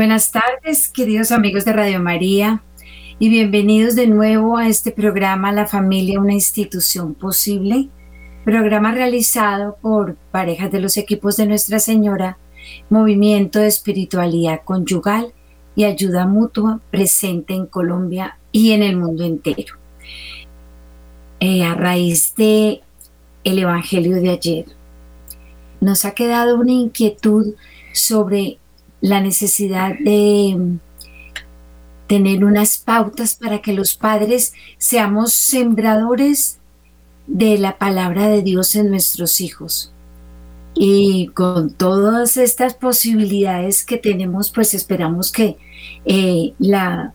Buenas 0.00 0.32
tardes, 0.32 0.88
queridos 0.88 1.30
amigos 1.30 1.66
de 1.66 1.74
Radio 1.74 2.00
María, 2.00 2.62
y 3.18 3.28
bienvenidos 3.28 3.94
de 3.94 4.06
nuevo 4.06 4.56
a 4.56 4.66
este 4.66 4.92
programa 4.92 5.52
La 5.52 5.66
familia, 5.66 6.20
una 6.20 6.32
institución 6.32 7.12
posible, 7.12 7.90
programa 8.42 8.92
realizado 8.92 9.76
por 9.82 10.14
parejas 10.30 10.72
de 10.72 10.80
los 10.80 10.96
equipos 10.96 11.36
de 11.36 11.44
Nuestra 11.44 11.80
Señora, 11.80 12.38
Movimiento 12.88 13.58
de 13.58 13.66
Espiritualidad 13.66 14.62
Conyugal 14.64 15.34
y 15.76 15.84
Ayuda 15.84 16.26
Mutua 16.26 16.80
presente 16.90 17.52
en 17.52 17.66
Colombia 17.66 18.38
y 18.52 18.70
en 18.72 18.82
el 18.82 18.96
mundo 18.96 19.24
entero. 19.24 19.74
Eh, 21.40 21.62
a 21.62 21.74
raíz 21.74 22.34
de 22.36 22.80
el 23.44 23.58
Evangelio 23.58 24.16
de 24.16 24.30
ayer, 24.30 24.64
nos 25.82 26.06
ha 26.06 26.12
quedado 26.12 26.56
una 26.56 26.72
inquietud 26.72 27.54
sobre 27.92 28.59
la 29.00 29.20
necesidad 29.20 29.94
de 29.98 30.78
tener 32.06 32.44
unas 32.44 32.78
pautas 32.78 33.34
para 33.34 33.62
que 33.62 33.72
los 33.72 33.94
padres 33.94 34.52
seamos 34.78 35.32
sembradores 35.32 36.58
de 37.26 37.56
la 37.58 37.78
palabra 37.78 38.28
de 38.28 38.42
Dios 38.42 38.74
en 38.74 38.90
nuestros 38.90 39.40
hijos. 39.40 39.92
Y 40.74 41.28
con 41.28 41.70
todas 41.70 42.36
estas 42.36 42.74
posibilidades 42.74 43.84
que 43.84 43.96
tenemos, 43.96 44.50
pues 44.50 44.74
esperamos 44.74 45.30
que, 45.30 45.56
eh, 46.04 46.52
la, 46.58 47.14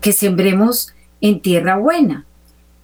que 0.00 0.12
sembremos 0.12 0.94
en 1.20 1.40
tierra 1.40 1.76
buena. 1.76 2.26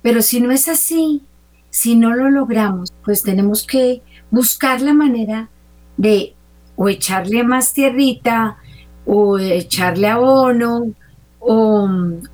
Pero 0.02 0.22
si 0.22 0.40
no 0.40 0.50
es 0.50 0.68
así, 0.68 1.22
si 1.68 1.94
no 1.94 2.14
lo 2.14 2.30
logramos, 2.30 2.92
pues 3.04 3.22
tenemos 3.22 3.66
que 3.66 4.02
buscar 4.30 4.80
la 4.80 4.94
manera 4.94 5.50
de 5.96 6.34
o 6.82 6.88
echarle 6.88 7.44
más 7.44 7.74
tierrita, 7.74 8.56
o 9.04 9.38
echarle 9.38 10.08
abono, 10.08 10.94
o, 11.38 11.86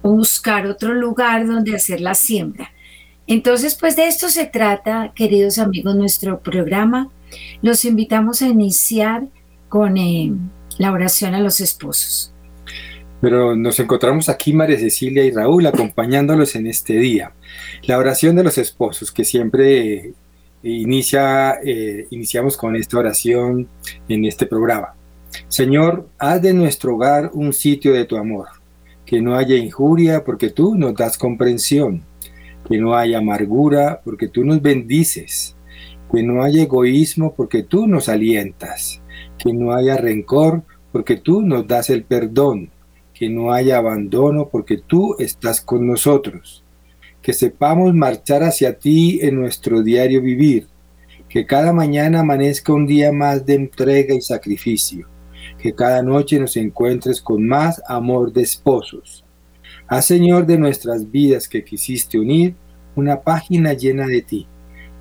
o 0.02 0.12
buscar 0.12 0.68
otro 0.68 0.94
lugar 0.94 1.48
donde 1.48 1.74
hacer 1.74 2.00
la 2.00 2.14
siembra. 2.14 2.70
Entonces, 3.26 3.74
pues 3.74 3.96
de 3.96 4.06
esto 4.06 4.28
se 4.28 4.46
trata, 4.46 5.12
queridos 5.16 5.58
amigos, 5.58 5.96
nuestro 5.96 6.38
programa. 6.38 7.10
Los 7.60 7.84
invitamos 7.84 8.40
a 8.40 8.46
iniciar 8.46 9.26
con 9.68 9.96
eh, 9.96 10.32
la 10.78 10.92
oración 10.92 11.34
a 11.34 11.40
los 11.40 11.60
esposos. 11.60 12.32
Pero 13.20 13.56
nos 13.56 13.80
encontramos 13.80 14.28
aquí, 14.28 14.52
María 14.52 14.78
Cecilia 14.78 15.24
y 15.24 15.32
Raúl, 15.32 15.66
acompañándolos 15.66 16.54
en 16.54 16.68
este 16.68 16.92
día. 16.92 17.32
La 17.82 17.98
oración 17.98 18.36
de 18.36 18.44
los 18.44 18.58
esposos, 18.58 19.10
que 19.10 19.24
siempre 19.24 20.12
inicia, 20.70 21.60
eh, 21.64 22.06
iniciamos 22.10 22.56
con 22.56 22.76
esta 22.76 22.98
oración 22.98 23.68
en 24.08 24.24
este 24.24 24.46
programa. 24.46 24.94
Señor, 25.48 26.08
haz 26.18 26.42
de 26.42 26.54
nuestro 26.54 26.94
hogar 26.94 27.30
un 27.34 27.52
sitio 27.52 27.92
de 27.92 28.04
tu 28.04 28.16
amor, 28.16 28.48
que 29.04 29.20
no 29.20 29.36
haya 29.36 29.56
injuria 29.56 30.24
porque 30.24 30.50
tú 30.50 30.74
nos 30.74 30.94
das 30.94 31.18
comprensión, 31.18 32.02
que 32.68 32.78
no 32.78 32.96
haya 32.96 33.18
amargura 33.18 34.00
porque 34.04 34.28
tú 34.28 34.44
nos 34.44 34.60
bendices, 34.60 35.56
que 36.12 36.22
no 36.22 36.42
haya 36.42 36.62
egoísmo 36.62 37.34
porque 37.34 37.62
tú 37.62 37.86
nos 37.86 38.08
alientas, 38.08 39.02
que 39.38 39.52
no 39.52 39.72
haya 39.72 39.96
rencor 39.96 40.62
porque 40.90 41.16
tú 41.16 41.42
nos 41.42 41.66
das 41.66 41.90
el 41.90 42.04
perdón, 42.04 42.70
que 43.14 43.28
no 43.28 43.52
haya 43.52 43.78
abandono 43.78 44.48
porque 44.48 44.78
tú 44.78 45.16
estás 45.18 45.60
con 45.60 45.86
nosotros 45.86 46.65
que 47.26 47.32
sepamos 47.32 47.92
marchar 47.92 48.44
hacia 48.44 48.78
ti 48.78 49.18
en 49.20 49.34
nuestro 49.34 49.82
diario 49.82 50.22
vivir, 50.22 50.68
que 51.28 51.44
cada 51.44 51.72
mañana 51.72 52.20
amanezca 52.20 52.72
un 52.72 52.86
día 52.86 53.10
más 53.10 53.44
de 53.44 53.54
entrega 53.54 54.14
y 54.14 54.20
sacrificio, 54.20 55.08
que 55.58 55.74
cada 55.74 56.04
noche 56.04 56.38
nos 56.38 56.56
encuentres 56.56 57.20
con 57.20 57.44
más 57.44 57.82
amor 57.88 58.32
de 58.32 58.42
esposos. 58.42 59.24
Haz, 59.88 60.04
Señor, 60.04 60.46
de 60.46 60.56
nuestras 60.56 61.10
vidas 61.10 61.48
que 61.48 61.64
quisiste 61.64 62.16
unir 62.16 62.54
una 62.94 63.20
página 63.22 63.72
llena 63.72 64.06
de 64.06 64.22
ti. 64.22 64.46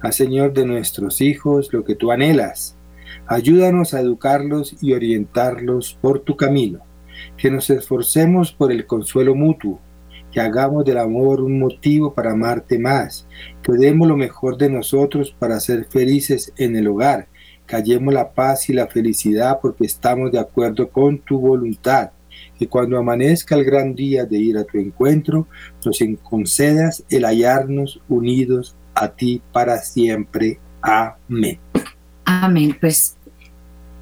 Haz, 0.01 0.15
Señor, 0.15 0.51
de 0.51 0.65
nuestros 0.65 1.21
hijos 1.21 1.71
lo 1.73 1.83
que 1.83 1.93
tú 1.93 2.11
anhelas. 2.11 2.75
Ayúdanos 3.27 3.93
a 3.93 3.99
educarlos 3.99 4.75
y 4.81 4.93
orientarlos 4.93 5.95
por 6.01 6.21
tu 6.21 6.35
camino. 6.35 6.79
Que 7.37 7.51
nos 7.51 7.69
esforcemos 7.69 8.51
por 8.51 8.71
el 8.71 8.87
consuelo 8.87 9.35
mutuo 9.35 9.79
que 10.35 10.41
hagamos 10.41 10.83
del 10.83 10.97
amor 10.97 11.39
un 11.39 11.57
motivo 11.57 12.13
para 12.13 12.31
amarte 12.31 12.77
más, 12.77 13.25
que 13.63 13.71
demos 13.71 14.05
lo 14.05 14.17
mejor 14.17 14.57
de 14.57 14.69
nosotros 14.69 15.33
para 15.39 15.61
ser 15.61 15.85
felices 15.85 16.51
en 16.57 16.75
el 16.75 16.89
hogar, 16.89 17.29
que 17.65 17.77
hallemos 17.77 18.13
la 18.13 18.33
paz 18.33 18.69
y 18.69 18.73
la 18.73 18.87
felicidad 18.87 19.59
porque 19.61 19.85
estamos 19.85 20.33
de 20.33 20.39
acuerdo 20.39 20.89
con 20.89 21.19
tu 21.19 21.39
voluntad, 21.39 22.11
que 22.59 22.67
cuando 22.67 22.97
amanezca 22.97 23.55
el 23.55 23.63
gran 23.63 23.95
día 23.95 24.25
de 24.25 24.37
ir 24.37 24.57
a 24.57 24.65
tu 24.65 24.77
encuentro, 24.77 25.47
nos 25.85 25.99
concedas 26.21 27.05
el 27.09 27.23
hallarnos 27.23 28.01
unidos 28.09 28.75
a 28.93 29.07
ti 29.07 29.41
para 29.53 29.77
siempre. 29.77 30.59
Amén. 30.81 31.59
Amén. 32.25 32.75
Pues 32.81 33.15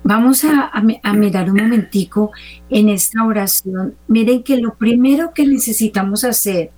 Vamos 0.04 0.44
a, 0.44 0.72
mirar 1.14 1.50
un 1.50 1.62
momentico 1.62 2.32
en 2.70 2.90
esta 2.90 3.26
oración. 3.26 3.96
Miren 4.08 4.44
que 4.44 4.58
lo 4.58 4.76
primero 4.76 5.34
que 5.34 5.48
necesitamos 5.48 6.24
hacer 6.24 6.72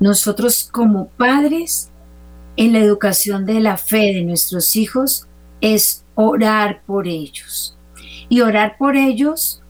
nosotros 0.00 0.68
como 0.70 1.08
padres 1.08 1.90
en 2.56 2.72
la 2.72 2.80
educación 2.80 3.46
de 3.46 3.60
la 3.60 3.76
fe 3.78 4.12
de 4.14 4.22
nuestros 4.22 4.76
hijos 4.76 5.26
es 5.60 6.04
orar 6.14 6.82
por 6.86 7.08
ellos. 7.08 7.78
Y 8.28 8.42
orar 8.42 8.76
por 8.76 8.96
ellos 8.96 9.62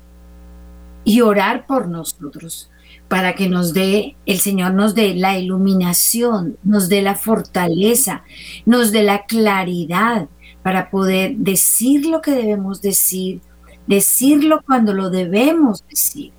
y 1.04 1.20
orar 1.20 1.66
por 1.66 1.88
nosotros 1.88 2.70
para 3.08 3.34
que 3.34 3.48
nos 3.48 3.72
dé, 3.72 4.16
el 4.26 4.38
Señor 4.38 4.74
nos 4.74 4.94
dé 4.94 5.14
la 5.14 5.38
iluminación, 5.38 6.58
nos 6.62 6.88
dé 6.88 7.00
la 7.00 7.14
fortaleza, 7.14 8.22
nos 8.66 8.92
dé 8.92 9.02
la 9.02 9.24
claridad, 9.24 10.28
para 10.62 10.90
poder 10.90 11.36
decir 11.36 12.06
lo 12.06 12.20
que 12.20 12.32
debemos 12.32 12.82
decir, 12.82 13.40
decirlo 13.86 14.62
cuando 14.66 14.92
lo 14.92 15.10
debemos 15.10 15.84
decir 15.88 16.32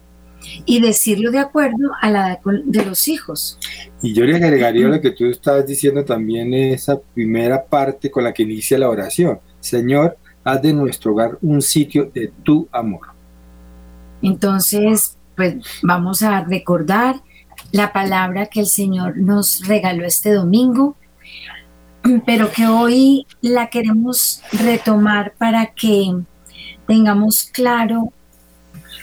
y 0.65 0.81
decirlo 0.81 1.31
de 1.31 1.39
acuerdo 1.39 1.91
a 2.01 2.09
la 2.09 2.33
edad 2.33 2.39
de 2.65 2.85
los 2.85 3.07
hijos. 3.07 3.57
Y 4.01 4.13
yo 4.13 4.25
le 4.25 4.35
agregaría 4.35 4.87
lo 4.87 5.01
que 5.01 5.11
tú 5.11 5.25
estabas 5.25 5.65
diciendo 5.65 6.03
también 6.05 6.53
esa 6.53 6.99
primera 6.99 7.63
parte 7.63 8.09
con 8.09 8.23
la 8.23 8.33
que 8.33 8.43
inicia 8.43 8.77
la 8.77 8.89
oración. 8.89 9.39
Señor, 9.59 10.17
haz 10.43 10.61
de 10.61 10.73
nuestro 10.73 11.13
hogar 11.13 11.37
un 11.41 11.61
sitio 11.61 12.09
de 12.13 12.31
tu 12.43 12.67
amor. 12.71 13.07
Entonces, 14.21 15.17
pues 15.35 15.55
vamos 15.83 16.21
a 16.21 16.43
recordar 16.43 17.15
la 17.71 17.93
palabra 17.93 18.47
que 18.47 18.61
el 18.61 18.67
Señor 18.67 19.17
nos 19.17 19.67
regaló 19.67 20.05
este 20.05 20.33
domingo 20.33 20.95
pero 22.25 22.51
que 22.51 22.67
hoy 22.67 23.27
la 23.41 23.69
queremos 23.69 24.41
retomar 24.51 25.33
para 25.37 25.73
que 25.73 26.13
tengamos 26.87 27.43
claro 27.43 28.11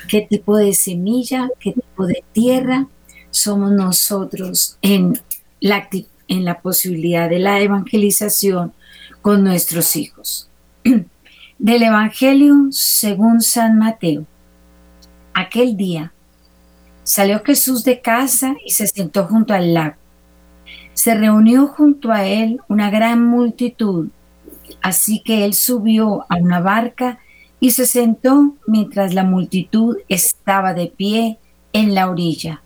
qué 0.09 0.23
tipo 0.23 0.57
de 0.57 0.75
semilla, 0.75 1.49
qué 1.61 1.73
tipo 1.73 2.07
de 2.07 2.25
tierra 2.33 2.87
somos 3.31 3.73
nosotros 3.73 4.79
en 4.83 5.21
la, 5.61 5.89
en 6.29 6.45
la 6.45 6.61
posibilidad 6.61 7.29
de 7.29 7.39
la 7.39 7.61
evangelización 7.61 8.73
con 9.23 9.45
nuestros 9.45 9.97
hijos. 9.97 10.49
Del 11.59 11.83
Evangelio 11.83 12.69
según 12.71 13.41
San 13.41 13.79
Mateo. 13.79 14.27
Aquel 15.33 15.77
día 15.77 16.13
salió 17.03 17.43
Jesús 17.45 17.85
de 17.85 18.01
casa 18.01 18.55
y 18.65 18.71
se 18.73 18.87
sentó 18.87 19.25
junto 19.25 19.55
al 19.55 19.73
lago 19.75 19.97
se 20.97 21.15
reunió 21.15 21.67
junto 21.67 22.11
a 22.11 22.25
él 22.25 22.59
una 22.69 22.89
gran 22.89 23.23
multitud, 23.23 24.09
así 24.81 25.21
que 25.23 25.45
él 25.45 25.53
subió 25.53 26.25
a 26.31 26.37
una 26.37 26.61
barca 26.61 27.19
y 27.61 27.73
se 27.73 27.85
sentó 27.85 28.55
mientras 28.67 29.13
la 29.13 29.23
multitud 29.23 29.99
estaba 30.09 30.73
de 30.73 30.87
pie 30.87 31.39
en 31.75 31.95
la 31.95 32.09
orilla. 32.09 32.63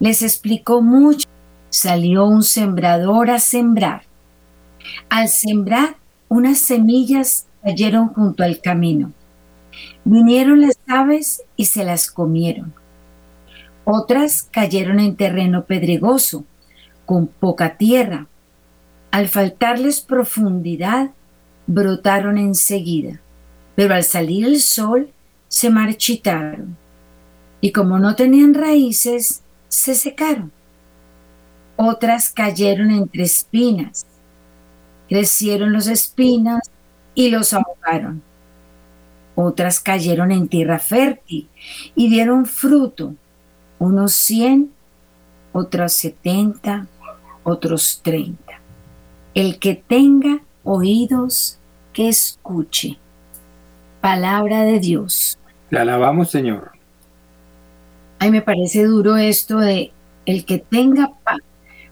Les 0.00 0.20
explicó 0.20 0.82
mucho. 0.82 1.26
Salió 1.70 2.26
un 2.26 2.42
sembrador 2.42 3.30
a 3.30 3.38
sembrar. 3.38 4.02
Al 5.08 5.28
sembrar, 5.28 5.96
unas 6.28 6.58
semillas 6.58 7.46
cayeron 7.64 8.08
junto 8.08 8.44
al 8.44 8.60
camino. 8.60 9.12
Vinieron 10.04 10.60
las 10.60 10.78
aves 10.86 11.42
y 11.56 11.64
se 11.64 11.84
las 11.84 12.10
comieron. 12.10 12.74
Otras 13.84 14.42
cayeron 14.42 15.00
en 15.00 15.16
terreno 15.16 15.64
pedregoso 15.64 16.44
con 17.06 17.28
poca 17.28 17.78
tierra. 17.78 18.26
Al 19.10 19.28
faltarles 19.28 20.00
profundidad, 20.02 21.12
brotaron 21.66 22.36
enseguida, 22.36 23.20
pero 23.74 23.94
al 23.94 24.04
salir 24.04 24.44
el 24.44 24.60
sol 24.60 25.10
se 25.48 25.70
marchitaron, 25.70 26.76
y 27.60 27.72
como 27.72 27.98
no 27.98 28.14
tenían 28.14 28.52
raíces, 28.52 29.42
se 29.68 29.94
secaron. 29.94 30.52
Otras 31.76 32.30
cayeron 32.30 32.90
entre 32.90 33.22
espinas, 33.22 34.06
crecieron 35.08 35.72
los 35.72 35.86
espinas 35.86 36.70
y 37.14 37.30
los 37.30 37.52
ahogaron. 37.52 38.22
otras 39.34 39.80
cayeron 39.80 40.32
en 40.32 40.48
tierra 40.48 40.78
fértil 40.78 41.48
y 41.94 42.08
dieron 42.08 42.46
fruto, 42.46 43.14
unos 43.78 44.14
100, 44.14 44.72
otros 45.52 45.92
70, 45.92 46.86
otros 47.46 48.00
30. 48.02 48.60
El 49.34 49.58
que 49.58 49.74
tenga 49.76 50.40
oídos, 50.64 51.58
que 51.92 52.08
escuche. 52.08 52.98
Palabra 54.00 54.62
de 54.62 54.80
Dios. 54.80 55.38
Le 55.70 55.78
alabamos, 55.78 56.30
Señor. 56.30 56.72
Ay, 58.18 58.30
me 58.30 58.42
parece 58.42 58.84
duro 58.84 59.16
esto 59.16 59.58
de 59.58 59.92
el 60.24 60.44
que 60.44 60.58
tenga 60.58 61.12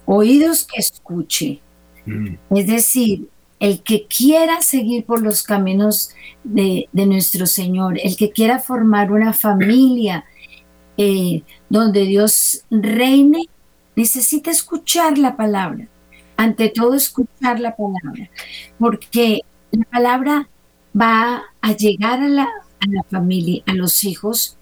oídos 0.06 0.66
que 0.66 0.80
escuche. 0.80 1.60
Mm. 2.04 2.34
Es 2.50 2.66
decir, 2.66 3.28
el 3.60 3.82
que 3.82 4.06
quiera 4.06 4.60
seguir 4.60 5.04
por 5.04 5.22
los 5.22 5.42
caminos 5.44 6.10
de, 6.42 6.88
nuestro 6.92 7.46
Señor, 7.46 7.98
el 8.02 8.16
que 8.16 8.30
quiera 8.30 8.58
formar 8.58 9.12
una 9.12 9.32
familia 9.32 10.24
eh, 10.96 11.42
donde 11.68 12.04
Dios 12.04 12.64
reine, 12.70 13.48
necesita 13.96 14.50
escuchar 14.50 15.18
la 15.18 15.36
palabra. 15.36 15.88
Ante 16.36 16.68
todo, 16.68 16.94
escuchar 16.94 17.60
la 17.60 17.76
palabra, 17.76 18.28
porque 18.78 19.42
la 19.70 19.84
palabra 19.84 20.48
va 21.00 21.44
a 21.60 21.72
llegar 21.72 22.20
a 22.20 22.28
la, 22.28 22.42
a 22.44 22.86
la 22.88 23.02
familia, 23.04 23.62
a 23.66 23.74
los 23.74 24.02
hijos, 24.02 24.58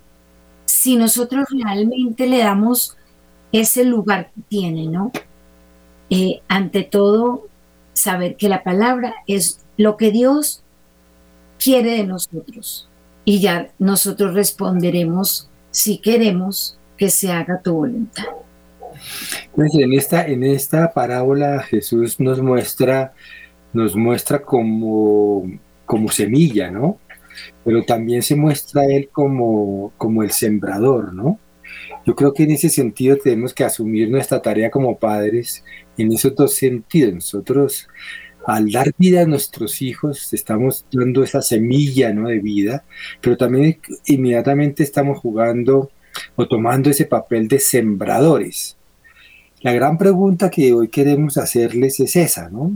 si 0.67 0.97
nosotros 0.97 1.47
realmente 1.51 2.27
le 2.27 2.39
damos 2.39 2.97
ese 3.53 3.85
lugar 3.85 4.31
que 4.35 4.43
tiene, 4.49 4.87
¿no? 4.87 5.13
Eh, 6.11 6.43
ante 6.49 6.83
todo, 6.83 7.47
saber 7.95 8.37
que 8.37 8.49
la 8.49 8.63
palabra 8.63 9.15
es 9.27 9.65
lo 9.77 9.97
que 9.97 10.11
Dios 10.11 10.63
quiere 11.59 11.93
de 11.93 12.05
nosotros. 12.05 12.89
Y 13.25 13.41
ya 13.41 13.71
nosotros 13.79 14.35
responderemos 14.35 15.49
si 15.71 15.99
queremos 15.99 16.79
que 16.97 17.11
se 17.11 17.31
haga 17.31 17.63
tu 17.63 17.75
voluntad. 17.75 18.25
Pues 19.55 19.75
en 19.75 19.93
esta, 19.93 20.27
en 20.27 20.45
esta 20.45 20.93
parábola 20.93 21.63
Jesús 21.63 22.21
nos 22.21 22.41
muestra, 22.41 23.13
nos 23.73 23.97
muestra 23.97 24.43
como, 24.43 25.51
como 25.87 26.09
semilla, 26.11 26.71
¿no? 26.71 26.99
Pero 27.65 27.83
también 27.85 28.23
se 28.23 28.37
muestra 28.37 28.85
él 28.85 29.09
como, 29.11 29.93
como 29.97 30.23
el 30.23 30.31
sembrador, 30.31 31.13
¿no? 31.15 31.39
Yo 32.05 32.15
creo 32.17 32.33
que 32.33 32.43
en 32.43 32.51
ese 32.51 32.69
sentido 32.69 33.17
tenemos 33.17 33.55
que 33.55 33.65
asumir 33.65 34.11
nuestra 34.11 34.43
tarea 34.43 34.71
como 34.71 34.99
padres 34.99 35.65
en 35.97 36.13
esos 36.13 36.35
dos 36.35 36.55
sentidos. 36.55 37.15
Nosotros, 37.15 37.89
al 38.47 38.71
dar 38.71 38.93
vida 38.99 39.23
a 39.23 39.27
nuestros 39.27 39.83
hijos, 39.83 40.33
estamos 40.33 40.85
dando 40.93 41.23
esa 41.23 41.43
semilla 41.43 42.13
¿no? 42.13 42.29
de 42.29 42.41
vida, 42.41 42.85
pero 43.21 43.37
también 43.37 43.79
inmediatamente 44.07 44.83
estamos 44.83 45.19
jugando 45.19 45.91
o 46.37 46.47
tomando 46.47 46.91
ese 46.91 47.07
papel 47.07 47.49
de 47.49 47.59
sembradores. 47.59 48.77
La 49.63 49.73
gran 49.73 49.97
pregunta 49.97 50.51
que 50.51 50.73
hoy 50.73 50.89
queremos 50.89 51.39
hacerles 51.39 52.01
es 52.01 52.17
esa, 52.17 52.51
¿no? 52.51 52.73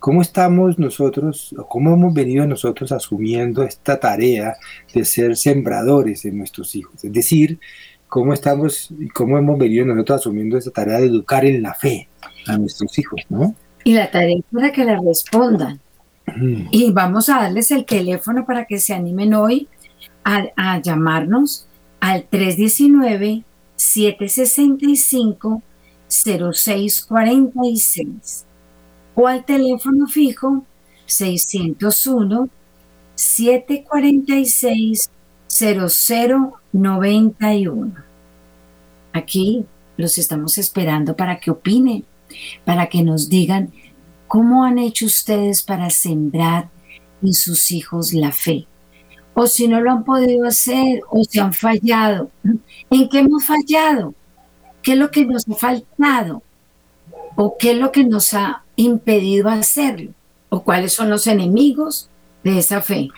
¿Cómo 0.00 0.22
estamos 0.22 0.78
nosotros, 0.78 1.54
o 1.56 1.66
cómo 1.68 1.94
hemos 1.94 2.12
venido 2.12 2.46
nosotros 2.46 2.92
asumiendo 2.92 3.62
esta 3.62 3.98
tarea 3.98 4.56
de 4.92 5.04
ser 5.04 5.36
sembradores 5.36 6.24
en 6.24 6.38
nuestros 6.38 6.74
hijos? 6.74 7.04
Es 7.04 7.12
decir, 7.12 7.58
cómo 8.08 8.32
estamos 8.32 8.90
y 8.98 9.08
cómo 9.08 9.38
hemos 9.38 9.58
venido 9.58 9.84
nosotros 9.86 10.20
asumiendo 10.20 10.58
esa 10.58 10.70
tarea 10.70 10.98
de 10.98 11.06
educar 11.06 11.44
en 11.44 11.62
la 11.62 11.74
fe 11.74 12.08
a 12.46 12.58
nuestros 12.58 12.98
hijos, 12.98 13.20
¿no? 13.28 13.54
Y 13.84 13.94
la 13.94 14.10
tarea 14.10 14.36
es 14.36 14.44
para 14.52 14.72
que 14.72 14.84
la 14.84 15.00
respondan. 15.00 15.80
Y 16.72 16.90
vamos 16.90 17.28
a 17.28 17.36
darles 17.42 17.70
el 17.70 17.84
teléfono 17.84 18.44
para 18.44 18.64
que 18.64 18.78
se 18.78 18.92
animen 18.92 19.32
hoy 19.32 19.68
a, 20.24 20.80
llamarnos 20.82 21.68
al 22.00 22.24
319-765-0646 26.24 28.44
o 29.14 29.26
al 29.26 29.44
teléfono 29.44 30.06
fijo 30.06 30.64
601 31.06 32.48
746 33.14 35.10
0091. 35.48 37.94
Aquí 39.12 39.64
los 39.96 40.18
estamos 40.18 40.58
esperando 40.58 41.16
para 41.16 41.40
que 41.40 41.50
opinen, 41.50 42.04
para 42.64 42.88
que 42.88 43.02
nos 43.02 43.30
digan 43.30 43.72
cómo 44.28 44.64
han 44.64 44.78
hecho 44.78 45.06
ustedes 45.06 45.62
para 45.62 45.90
sembrar 45.90 46.68
en 47.22 47.32
sus 47.32 47.72
hijos 47.72 48.12
la 48.12 48.32
fe. 48.32 48.66
O 49.34 49.46
si 49.46 49.68
no 49.68 49.80
lo 49.80 49.90
han 49.90 50.04
podido 50.04 50.46
hacer 50.46 51.00
o 51.10 51.22
si 51.24 51.38
han 51.38 51.52
fallado. 51.52 52.30
¿En 52.90 53.08
qué 53.08 53.20
hemos 53.20 53.44
fallado? 53.44 54.14
¿Qué 54.86 54.92
es 54.92 54.98
lo 54.98 55.10
que 55.10 55.26
nos 55.26 55.48
ha 55.48 55.54
faltado? 55.54 56.44
¿O 57.34 57.56
qué 57.58 57.72
es 57.72 57.76
lo 57.76 57.90
que 57.90 58.04
nos 58.04 58.32
ha 58.34 58.62
impedido 58.76 59.48
hacerlo? 59.48 60.12
¿O 60.48 60.62
cuáles 60.62 60.92
son 60.92 61.10
los 61.10 61.26
enemigos 61.26 62.08
de 62.44 62.60
esa 62.60 62.80
fe. 62.80 63.08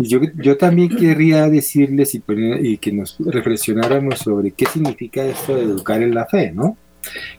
yo, 0.00 0.20
yo 0.34 0.58
también 0.58 0.94
querría 0.94 1.48
decirles 1.48 2.14
y, 2.14 2.76
que 2.76 2.92
nos 2.92 3.16
reflexionáramos 3.18 4.18
sobre 4.18 4.50
qué 4.50 4.66
significa 4.66 5.24
esto 5.24 5.56
de 5.56 5.62
educar 5.62 6.02
en 6.02 6.14
la 6.14 6.26
fe, 6.26 6.52
¿no? 6.52 6.76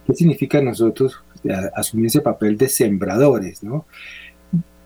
¿Qué 0.04 0.14
significa 0.14 0.60
nosotros 0.60 1.22
asumir 1.76 2.06
ese 2.06 2.20
papel 2.20 2.58
de 2.58 2.68
sembradores, 2.68 3.62
¿no? 3.62 3.86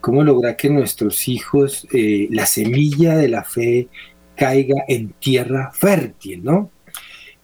¿Cómo 0.03 0.23
lograr 0.23 0.57
que 0.57 0.69
nuestros 0.69 1.27
hijos, 1.29 1.89
eh, 1.95 2.29
la 2.31 2.45
semilla 2.45 3.17
de 3.17 3.29
la 3.29 3.45
fe 3.45 3.89
caiga 4.37 4.85
en 4.87 5.15
tierra 5.19 5.71
fértil, 5.73 6.45
¿no? 6.45 6.71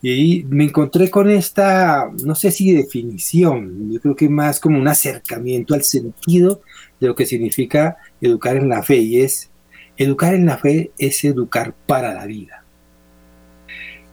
Y 0.00 0.44
me 0.48 0.64
encontré 0.64 1.10
con 1.10 1.28
esta, 1.28 2.08
no 2.24 2.34
sé 2.36 2.52
si 2.52 2.72
definición, 2.72 3.90
yo 3.90 4.00
creo 4.00 4.14
que 4.14 4.28
más 4.28 4.60
como 4.60 4.78
un 4.78 4.86
acercamiento 4.86 5.74
al 5.74 5.82
sentido 5.82 6.62
de 7.00 7.08
lo 7.08 7.16
que 7.16 7.26
significa 7.26 7.96
educar 8.20 8.56
en 8.56 8.68
la 8.68 8.82
fe 8.82 8.98
y 8.98 9.20
es, 9.22 9.50
educar 9.96 10.34
en 10.34 10.46
la 10.46 10.58
fe 10.58 10.92
es 10.98 11.24
educar 11.24 11.74
para 11.86 12.14
la 12.14 12.26
vida. 12.26 12.64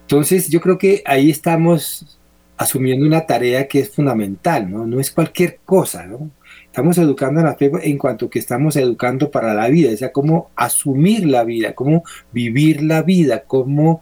Entonces 0.02 0.50
yo 0.50 0.60
creo 0.60 0.78
que 0.78 1.04
ahí 1.06 1.30
estamos 1.30 2.20
asumiendo 2.58 3.06
una 3.06 3.26
tarea 3.26 3.68
que 3.68 3.80
es 3.80 3.90
fundamental, 3.90 4.70
¿no? 4.70 4.86
No 4.86 5.00
es 5.00 5.12
cualquier 5.12 5.60
cosa, 5.66 6.06
¿no? 6.06 6.32
Estamos 6.66 6.98
educando 6.98 7.40
en 7.40 7.46
la 7.46 7.56
fe 7.56 7.72
en 7.84 7.98
cuanto 7.98 8.30
que 8.30 8.40
estamos 8.40 8.76
educando 8.76 9.32
para 9.32 9.54
la 9.54 9.68
vida, 9.70 9.94
o 9.94 9.98
sea, 9.98 10.12
cómo 10.12 10.52
asumir 10.56 11.26
la 11.26 11.44
vida, 11.44 11.74
cómo 11.74 12.04
vivir 12.32 12.84
la 12.84 13.02
vida, 13.02 13.44
cómo 13.46 14.02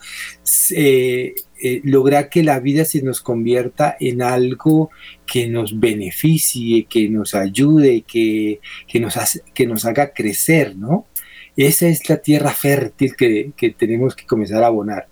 eh, 0.72 1.36
eh, 1.62 1.82
lograr 1.84 2.30
que 2.30 2.44
la 2.44 2.60
vida 2.60 2.84
se 2.86 3.02
nos 3.02 3.22
convierta 3.22 3.96
en 4.00 4.22
algo 4.22 4.90
que 5.26 5.48
nos 5.48 5.80
beneficie, 5.80 6.86
que 6.86 7.10
nos 7.10 7.36
ayude, 7.36 8.02
que, 8.02 8.60
que, 8.88 9.00
nos, 9.00 9.18
que 9.54 9.68
nos 9.68 9.86
haga 9.86 10.14
crecer, 10.14 10.76
¿no? 10.76 11.06
Esa 11.56 11.88
es 11.88 12.10
la 12.10 12.18
tierra 12.18 12.52
fértil 12.52 13.16
que, 13.16 13.52
que 13.56 13.70
tenemos 13.70 14.16
que 14.16 14.26
comenzar 14.26 14.64
a 14.64 14.68
abonar. 14.68 15.08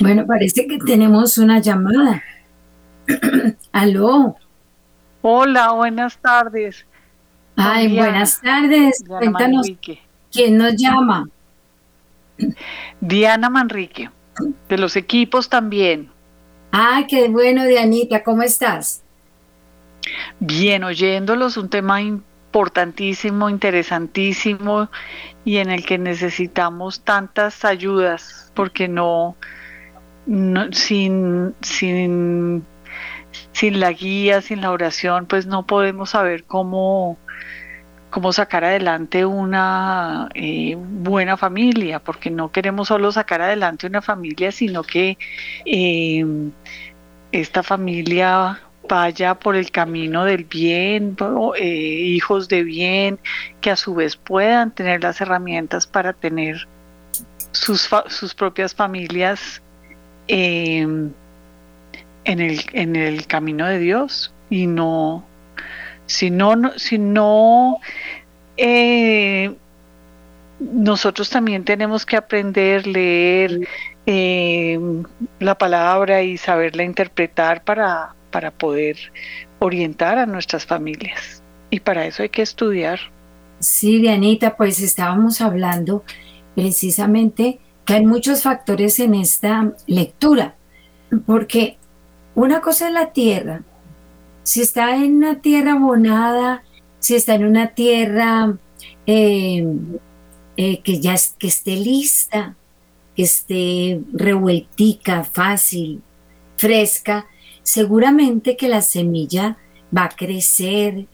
Bueno, 0.00 0.24
parece 0.26 0.66
que 0.66 0.78
tenemos 0.78 1.38
una 1.38 1.60
llamada. 1.60 2.22
Aló. 3.72 4.36
Hola, 5.22 5.72
buenas 5.72 6.18
tardes. 6.18 6.86
Ay, 7.56 7.96
buenas 7.96 8.40
tardes. 8.40 9.02
Cuéntanos, 9.06 9.66
¿quién 10.30 10.58
nos 10.58 10.74
llama? 10.76 11.28
Diana 13.00 13.48
Manrique 13.48 14.10
de 14.68 14.78
los 14.78 14.96
equipos 14.96 15.48
también. 15.48 16.10
Ah, 16.72 17.04
qué 17.08 17.28
bueno, 17.28 17.64
Dianita, 17.64 18.22
¿cómo 18.22 18.42
estás? 18.42 19.02
Bien, 20.38 20.84
oyéndolos, 20.84 21.56
un 21.56 21.70
tema 21.70 22.02
importantísimo, 22.02 23.48
interesantísimo 23.48 24.90
y 25.44 25.56
en 25.56 25.70
el 25.70 25.86
que 25.86 25.98
necesitamos 25.98 27.00
tantas 27.00 27.64
ayudas, 27.64 28.50
porque 28.54 28.88
no, 28.88 29.36
no 30.26 30.72
sin, 30.72 31.54
sin, 31.62 32.64
sin 33.52 33.80
la 33.80 33.92
guía, 33.92 34.42
sin 34.42 34.60
la 34.60 34.70
oración, 34.70 35.26
pues 35.26 35.46
no 35.46 35.66
podemos 35.66 36.10
saber 36.10 36.44
cómo, 36.44 37.18
cómo 38.10 38.32
sacar 38.32 38.64
adelante 38.64 39.24
una 39.24 40.28
eh, 40.34 40.76
buena 40.76 41.36
familia, 41.36 42.00
porque 42.00 42.30
no 42.30 42.52
queremos 42.52 42.88
solo 42.88 43.12
sacar 43.12 43.42
adelante 43.42 43.86
una 43.86 44.02
familia, 44.02 44.52
sino 44.52 44.82
que 44.82 45.18
em, 45.64 46.52
esta 47.32 47.62
familia 47.62 48.60
vaya 48.88 49.34
por 49.34 49.56
el 49.56 49.70
camino 49.70 50.24
del 50.24 50.44
bien, 50.44 51.16
eh, 51.58 51.64
hijos 51.66 52.48
de 52.48 52.62
bien, 52.62 53.18
que 53.60 53.70
a 53.70 53.76
su 53.76 53.94
vez 53.94 54.16
puedan 54.16 54.70
tener 54.70 55.02
las 55.02 55.20
herramientas 55.20 55.86
para 55.86 56.12
tener 56.12 56.68
sus, 57.52 57.88
sus 58.08 58.34
propias 58.34 58.74
familias 58.74 59.62
em, 60.28 61.12
en, 62.26 62.40
el, 62.40 62.60
en 62.72 62.96
el 62.96 63.26
camino 63.26 63.66
de 63.66 63.78
Dios 63.78 64.34
y 64.50 64.66
no 64.66 65.24
si 66.06 66.30
no, 66.30 66.54
si 66.76 66.98
no 66.98 67.78
eh, 68.56 69.54
nosotros 70.60 71.28
también 71.28 71.64
tenemos 71.64 72.06
que 72.06 72.16
aprender, 72.16 72.86
leer 72.86 73.68
eh, 74.06 74.78
la 75.40 75.58
palabra 75.58 76.22
y 76.22 76.38
saberla 76.38 76.84
interpretar 76.84 77.62
para, 77.64 78.14
para 78.30 78.52
poder 78.52 78.96
orientar 79.58 80.18
a 80.18 80.26
nuestras 80.26 80.64
familias. 80.64 81.42
Y 81.70 81.80
para 81.80 82.06
eso 82.06 82.22
hay 82.22 82.28
que 82.28 82.42
estudiar. 82.42 83.00
Sí, 83.58 83.98
Dianita, 83.98 84.56
pues 84.56 84.80
estábamos 84.80 85.40
hablando 85.40 86.04
precisamente 86.54 87.58
que 87.84 87.94
hay 87.94 88.06
muchos 88.06 88.42
factores 88.42 89.00
en 89.00 89.14
esta 89.14 89.72
lectura, 89.86 90.54
porque 91.26 91.78
una 92.36 92.60
cosa 92.60 92.88
es 92.88 92.92
la 92.92 93.12
tierra. 93.12 93.64
Si 94.44 94.60
está 94.60 94.94
en 94.94 95.16
una 95.16 95.40
tierra 95.40 95.72
abonada, 95.72 96.62
si 97.00 97.16
está 97.16 97.34
en 97.34 97.46
una 97.46 97.68
tierra 97.68 98.56
eh, 99.06 99.66
eh, 100.56 100.80
que 100.82 101.00
ya 101.00 101.14
que 101.38 101.48
esté 101.48 101.76
lista, 101.76 102.54
que 103.16 103.22
esté 103.22 104.00
revueltica, 104.12 105.24
fácil, 105.24 106.02
fresca, 106.58 107.26
seguramente 107.62 108.56
que 108.56 108.68
la 108.68 108.82
semilla 108.82 109.56
va 109.96 110.04
a 110.04 110.08
crecer, 110.10 111.06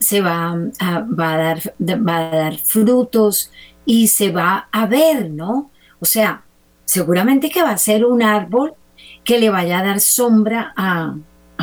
se 0.00 0.20
va 0.20 0.58
a, 0.80 1.00
va 1.00 1.34
a, 1.34 1.36
dar, 1.36 1.74
va 1.80 2.16
a 2.16 2.36
dar 2.36 2.58
frutos 2.58 3.52
y 3.84 4.08
se 4.08 4.32
va 4.32 4.68
a 4.72 4.86
ver, 4.86 5.30
¿no? 5.30 5.70
O 6.00 6.04
sea, 6.04 6.44
seguramente 6.84 7.50
que 7.50 7.62
va 7.62 7.70
a 7.70 7.78
ser 7.78 8.04
un 8.04 8.22
árbol 8.22 8.74
que 9.26 9.38
le 9.40 9.50
vaya 9.50 9.80
a 9.80 9.84
dar 9.84 10.00
sombra 10.00 10.72
a, 10.76 11.16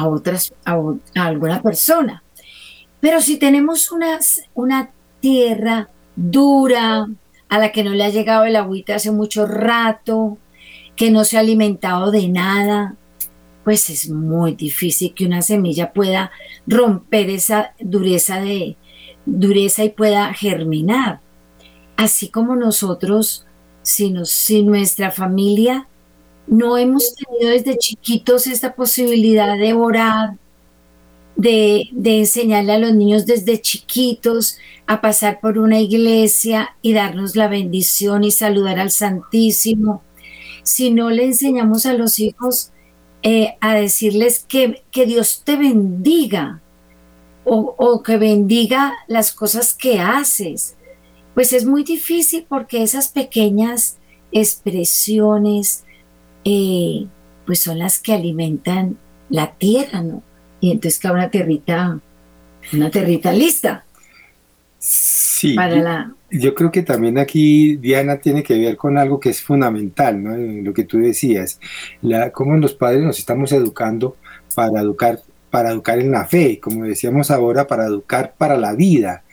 otras, 0.06 0.54
a, 0.66 0.78
alguna 1.16 1.64
persona. 1.64 2.22
Pero 3.00 3.22
si 3.22 3.38
tenemos 3.38 3.92
una, 3.92 4.20
una 4.54 4.92
tierra 5.22 5.90
dura, 6.16 7.08
a 7.48 7.58
la 7.58 7.72
que 7.72 7.84
no 7.84 7.92
le 7.92 8.04
ha 8.04 8.10
llegado 8.10 8.44
el 8.44 8.58
agüita 8.58 8.96
hace 8.96 9.12
mucho 9.12 9.46
rato, 9.46 10.38
que 10.96 11.10
no 11.10 11.24
se 11.24 11.38
ha 11.38 11.40
alimentado 11.40 12.12
de 12.12 12.28
nada, 12.28 12.96
pues 13.64 13.90
es 13.90 14.10
muy 14.10 14.56
difícil 14.56 15.14
que 15.14 15.26
una 15.26 15.42
semilla 15.42 15.94
pueda 15.94 16.32
romper 16.68 17.30
esa 17.30 17.74
dureza 17.80 18.42
de 18.42 18.76
dureza 19.26 19.86
y 19.86 19.90
pueda 19.90 20.34
germinar. 20.34 21.22
Así 21.96 22.28
como 22.28 22.58
nosotros, 22.58 23.46
si, 23.84 24.14
si 24.26 24.64
nuestra 24.64 25.12
familia 25.12 25.88
no 26.48 26.78
hemos 26.78 27.16
tenido 27.16 27.52
desde 27.52 27.78
chiquitos 27.78 28.48
esta 28.48 28.76
posibilidad 28.76 29.58
de 29.58 29.74
orar, 29.74 30.38
de, 31.36 31.90
enseñarle 32.04 32.74
a 32.74 32.78
los 32.78 32.94
niños 32.94 33.26
desde 33.26 33.62
chiquitos 33.62 34.58
a 34.86 35.02
pasar 35.02 35.40
por 35.40 35.58
una 35.58 35.80
iglesia 35.80 36.76
y 36.82 36.94
darnos 36.94 37.36
la 37.36 37.48
bendición 37.48 38.24
y 38.24 38.32
saludar 38.32 38.80
al 38.80 38.92
Santísimo. 38.92 40.04
Si 40.64 40.92
no 40.92 41.10
le 41.10 41.26
enseñamos 41.26 41.86
a 41.86 41.94
los 41.94 42.20
hijos 42.20 42.72
eh, 43.24 43.56
a 43.62 43.76
decirles 43.76 44.46
que, 44.48 44.84
que, 44.92 45.06
Dios 45.06 45.44
te 45.46 45.56
bendiga 45.56 46.62
o, 47.46 47.76
o, 47.78 48.04
que 48.04 48.18
bendiga 48.18 48.94
las 49.08 49.32
cosas 49.32 49.74
que 49.74 50.00
haces, 50.00 50.76
pues 51.34 51.54
es 51.54 51.66
muy 51.66 51.84
difícil 51.84 52.46
porque 52.48 52.84
esas 52.84 53.08
pequeñas 53.08 53.98
expresiones 54.32 55.84
eh, 56.46 57.08
pues 57.46 57.60
son 57.62 57.80
las 57.80 58.00
que 58.00 58.14
alimentan 58.14 58.98
la 59.30 59.54
tierra, 59.54 60.02
¿no? 60.02 60.24
y 60.64 60.72
entonces 60.72 60.98
queda 60.98 61.12
una 61.12 61.30
territa, 61.30 62.00
una 62.72 62.90
territa 62.90 63.34
lista. 63.34 63.84
Sí, 64.80 65.58
yo, 66.32 66.56
creo 66.56 66.72
que 66.72 66.84
también 66.84 67.18
aquí 67.18 67.76
Diana 67.76 68.16
tiene 68.22 68.44
que 68.44 68.58
ver 68.58 68.78
con 68.78 68.98
algo 68.98 69.20
que 69.20 69.30
es 69.30 69.42
fundamental, 69.42 70.24
¿no? 70.24 70.38
Lo 70.38 70.74
que 70.74 70.86
tú 70.86 71.00
decías, 71.00 71.60
la, 72.02 72.32
cómo 72.32 72.56
los 72.56 72.76
padres 72.76 73.04
nos 73.04 73.20
estamos 73.20 73.52
educando 73.52 74.16
para 74.56 74.80
educar, 74.80 75.20
para 75.50 75.72
educar 75.72 76.00
en 76.00 76.12
la 76.12 76.26
fe, 76.26 76.62
como 76.62 76.86
decíamos 76.86 77.30
ahora, 77.30 77.68
para 77.68 77.84
educar 77.84 78.34
para 78.38 78.56
la 78.56 78.74
vida. 78.74 79.26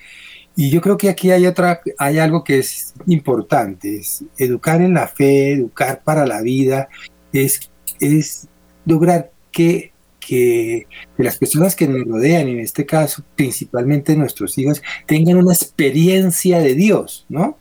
Y 0.57 0.71
yo 0.71 0.81
creo 0.81 0.97
que 0.97 1.11
aquí 1.11 1.31
hay 1.31 1.47
otra, 1.47 1.81
hay 1.97 2.19
algo 2.19 2.43
que 2.43 2.59
es 2.59 2.90
importante, 3.07 3.97
es 3.97 4.25
educar 4.39 4.81
en 4.81 4.95
la 4.95 5.09
fe, 5.09 5.53
educar 5.53 6.03
para 6.05 6.27
la 6.27 6.41
vida, 6.43 6.89
es, 7.33 7.71
es 8.01 8.49
lograr 8.85 9.33
que 9.53 9.93
que, 10.21 10.87
las 11.17 11.39
personas 11.39 11.75
que 11.75 11.89
nos 11.89 12.07
rodean, 12.07 12.47
en 12.47 12.61
este 12.61 12.87
caso 12.87 13.25
principalmente 13.35 14.15
nuestros 14.15 14.57
hijos, 14.59 14.81
tengan 15.07 15.39
una 15.39 15.53
experiencia 15.53 16.61
de 16.61 16.75
Dios, 16.75 17.27
¿no? 17.29 17.59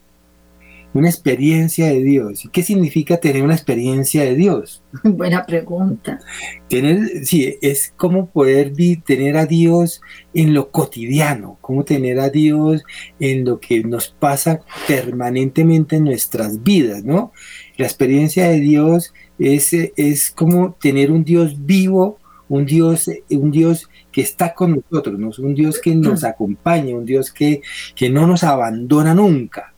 Una 0.99 1.09
experiencia 1.09 1.87
de 1.87 2.03
Dios. 2.03 2.43
¿Y 2.43 2.49
qué 2.49 2.61
significa 2.61 3.15
tener 3.15 3.41
una 3.41 3.55
experiencia 3.55 4.23
de 4.23 4.35
Dios? 4.35 4.83
Buena 5.03 5.45
pregunta. 5.45 6.19
Tener, 6.67 7.25
sí, 7.25 7.57
es 7.61 7.93
como 7.95 8.25
poder 8.25 8.73
tener 9.05 9.37
a 9.37 9.45
Dios 9.45 10.01
en 10.33 10.53
lo 10.53 10.71
cotidiano, 10.71 11.57
como 11.61 11.85
tener 11.85 12.19
a 12.19 12.29
Dios 12.29 12.83
en 13.17 13.45
lo 13.45 13.61
que 13.61 13.81
nos 13.81 14.09
pasa 14.09 14.59
permanentemente 14.89 15.95
en 15.95 16.03
nuestras 16.03 16.61
vidas, 16.63 17.05
¿no? 17.05 17.31
La 17.77 17.85
experiencia 17.85 18.49
de 18.49 18.59
Dios 18.59 19.13
es, 19.39 19.73
es 19.73 20.31
como 20.31 20.73
tener 20.73 21.11
un 21.11 21.23
Dios 21.23 21.65
vivo 21.65 22.19
un 22.49 22.65
Dios, 22.65 23.09
un 23.29 23.51
Dios 23.51 23.87
que 24.11 24.21
está 24.21 24.55
con 24.55 24.75
nosotros, 24.75 25.19
¿no? 25.19 25.29
un 25.37 25.53
Dios 25.53 25.79
que 25.79 25.95
nos 25.95 26.23
acompaña, 26.25 26.95
un 26.95 27.05
Dios 27.05 27.31
que, 27.31 27.61
que 27.95 28.09
no 28.09 28.25
nos 28.25 28.43
abandona 28.43 29.13
nunca. 29.13 29.75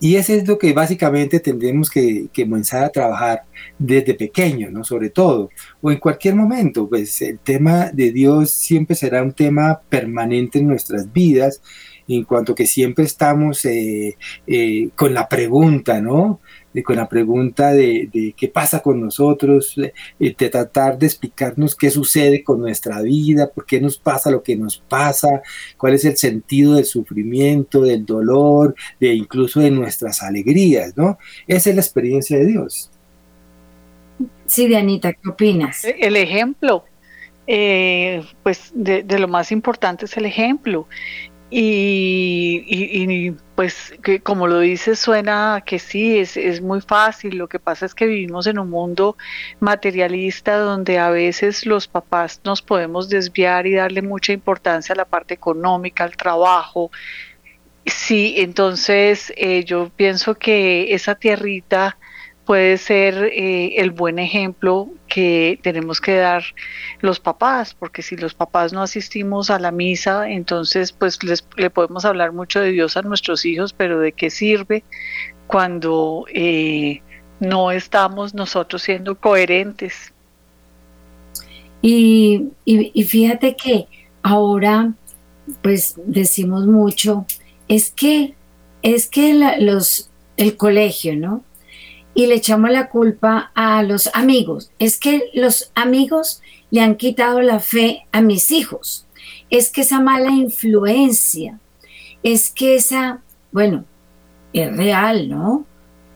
Y 0.00 0.16
eso 0.16 0.32
es 0.32 0.46
lo 0.46 0.58
que 0.58 0.72
básicamente 0.72 1.40
tendremos 1.40 1.90
que, 1.90 2.28
que, 2.32 2.44
comenzar 2.44 2.84
a 2.84 2.90
trabajar 2.90 3.44
desde 3.78 4.14
pequeño, 4.14 4.70
¿no? 4.70 4.84
Sobre 4.84 5.10
todo, 5.10 5.50
o 5.80 5.90
en 5.90 5.98
cualquier 5.98 6.34
momento, 6.34 6.88
pues 6.88 7.20
el 7.22 7.38
tema 7.38 7.90
de 7.92 8.12
Dios 8.12 8.50
siempre 8.50 8.96
será 8.96 9.22
un 9.22 9.32
tema 9.32 9.80
permanente 9.88 10.58
en 10.58 10.68
nuestras 10.68 11.12
vidas, 11.12 11.60
en 12.08 12.24
cuanto 12.24 12.54
que 12.54 12.66
siempre 12.66 13.04
estamos 13.04 13.64
eh, 13.64 14.16
eh, 14.46 14.90
con 14.94 15.14
la 15.14 15.28
pregunta, 15.28 16.00
¿no? 16.00 16.40
Con 16.82 16.96
la 16.96 17.08
pregunta 17.08 17.72
de, 17.72 18.34
qué 18.36 18.48
pasa 18.48 18.80
con 18.80 19.00
nosotros, 19.00 19.74
de, 20.18 20.30
tratar 20.50 20.98
de 20.98 21.06
explicarnos 21.06 21.76
qué 21.76 21.90
sucede 21.90 22.42
con 22.42 22.60
nuestra 22.60 23.00
vida, 23.02 23.50
por 23.50 23.66
qué 23.66 23.80
nos 23.80 23.98
pasa 23.98 24.30
lo 24.30 24.42
que 24.42 24.56
nos 24.56 24.78
pasa, 24.78 25.42
cuál 25.76 25.94
es 25.94 26.04
el 26.04 26.16
sentido 26.16 26.74
del 26.74 26.84
sufrimiento, 26.84 27.82
del 27.82 28.04
dolor, 28.04 28.74
de 28.98 29.14
incluso 29.14 29.60
de 29.60 29.70
nuestras 29.70 30.22
alegrías, 30.22 30.96
¿no? 30.96 31.18
Esa 31.46 31.70
es 31.70 31.76
la 31.76 31.82
experiencia 31.82 32.38
de 32.38 32.46
Dios. 32.46 32.90
Sí, 34.46 34.66
Dianita, 34.66 35.12
¿qué 35.12 35.28
opinas? 35.28 35.84
El 35.84 36.16
ejemplo, 36.16 36.84
eh, 37.46 38.22
pues 38.42 38.72
de, 38.74 39.04
lo 39.18 39.28
más 39.28 39.52
importante 39.52 40.06
es 40.06 40.16
el 40.16 40.26
ejemplo. 40.26 40.86
Y, 41.56 43.30
pues 43.54 43.94
que 44.02 44.18
como 44.18 44.48
lo 44.48 44.58
dices 44.58 44.98
suena 44.98 45.62
que 45.64 45.78
sí, 45.78 46.18
es, 46.18 46.36
es 46.36 46.60
muy 46.60 46.80
fácil. 46.80 47.36
Lo 47.36 47.48
que 47.48 47.60
pasa 47.60 47.86
es 47.86 47.94
que 47.94 48.06
vivimos 48.06 48.48
en 48.48 48.58
un 48.58 48.70
mundo 48.70 49.16
materialista 49.60 50.56
donde 50.58 50.98
a 50.98 51.10
veces 51.10 51.64
los 51.64 51.86
papás 51.86 52.40
nos 52.42 52.60
podemos 52.60 53.08
desviar 53.08 53.68
y 53.68 53.74
darle 53.74 54.02
mucha 54.02 54.32
importancia 54.32 54.94
a 54.94 54.96
la 54.96 55.04
parte 55.04 55.34
económica, 55.34 56.02
al 56.02 56.16
trabajo. 56.16 56.90
Sí, 57.86 58.34
entonces 58.38 59.32
eh, 59.36 59.62
yo 59.64 59.90
pienso 59.94 60.34
que 60.34 60.92
esa 60.92 61.14
tierrita 61.14 61.96
puede 62.44 62.76
ser 62.76 63.30
eh, 63.32 63.76
el 63.76 63.90
buen 63.90 64.18
ejemplo 64.18 64.88
que 65.08 65.58
tenemos 65.62 66.00
que 66.00 66.16
dar 66.16 66.44
los 67.00 67.20
papás, 67.20 67.74
porque 67.74 68.02
si 68.02 68.16
los 68.16 68.34
papás 68.34 68.72
no 68.72 68.82
asistimos 68.82 69.50
a 69.50 69.58
la 69.58 69.70
misa, 69.70 70.28
entonces 70.28 70.92
pues 70.92 71.22
les, 71.22 71.46
le 71.56 71.70
podemos 71.70 72.04
hablar 72.04 72.32
mucho 72.32 72.60
de 72.60 72.72
Dios 72.72 72.96
a 72.96 73.02
nuestros 73.02 73.44
hijos, 73.44 73.72
pero 73.72 73.98
¿de 73.98 74.12
qué 74.12 74.30
sirve 74.30 74.84
cuando 75.46 76.26
eh, 76.32 77.02
no 77.40 77.70
estamos 77.70 78.34
nosotros 78.34 78.82
siendo 78.82 79.18
coherentes? 79.18 80.12
Y, 81.80 82.48
y, 82.64 83.04
fíjate 83.04 83.56
que 83.56 83.86
ahora 84.22 84.94
pues 85.62 86.00
decimos 86.06 86.66
mucho, 86.66 87.26
es 87.68 87.90
que, 87.90 88.34
es 88.80 89.06
que 89.10 89.34
los, 89.60 90.08
el 90.38 90.56
colegio, 90.56 91.14
¿no? 91.14 91.44
Y 92.14 92.26
le 92.26 92.36
echamos 92.36 92.70
la 92.70 92.88
culpa 92.88 93.50
a 93.54 93.82
los 93.82 94.10
amigos. 94.14 94.70
Es 94.78 94.98
que 94.98 95.30
los 95.34 95.70
amigos 95.74 96.40
le 96.70 96.80
han 96.80 96.96
quitado 96.96 97.40
la 97.40 97.60
fe 97.60 98.06
a 98.12 98.20
mis 98.20 98.50
hijos. 98.50 99.06
Es 99.50 99.70
que 99.70 99.82
esa 99.82 100.00
mala 100.00 100.30
influencia, 100.30 101.60
es 102.22 102.50
que 102.50 102.76
esa, 102.76 103.22
bueno, 103.52 103.84
es 104.52 104.74
real, 104.76 105.28
¿no? 105.28 105.66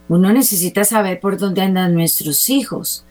Uno 0.07 0.33
necesita 0.33 0.83
saber 0.83 1.19
por 1.19 1.37
dónde 1.37 1.61
andan 1.61 1.93
nuestros 1.93 2.49
hijos. 2.49 3.05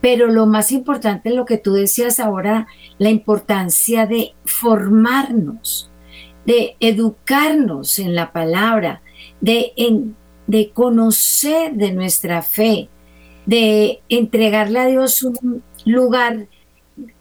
Pero 0.00 0.26
lo 0.26 0.46
más 0.46 0.72
importante 0.72 1.28
es 1.28 1.34
lo 1.34 1.44
que 1.44 1.58
tú 1.58 1.74
decías 1.74 2.18
ahora, 2.18 2.66
la 2.98 3.10
importancia 3.10 4.06
de 4.06 4.34
formarnos, 4.44 5.90
de 6.44 6.76
educarnos 6.80 7.98
en 7.98 8.14
la 8.14 8.32
palabra, 8.32 9.02
de, 9.40 9.72
de 10.50 10.70
conocer 10.70 11.74
de 11.74 11.92
nuestra 11.92 12.42
fe, 12.42 12.88
de 13.46 14.00
entregarle 14.08 14.80
a 14.80 14.86
Dios 14.86 15.22
un 15.22 15.62
lugar 15.84 16.48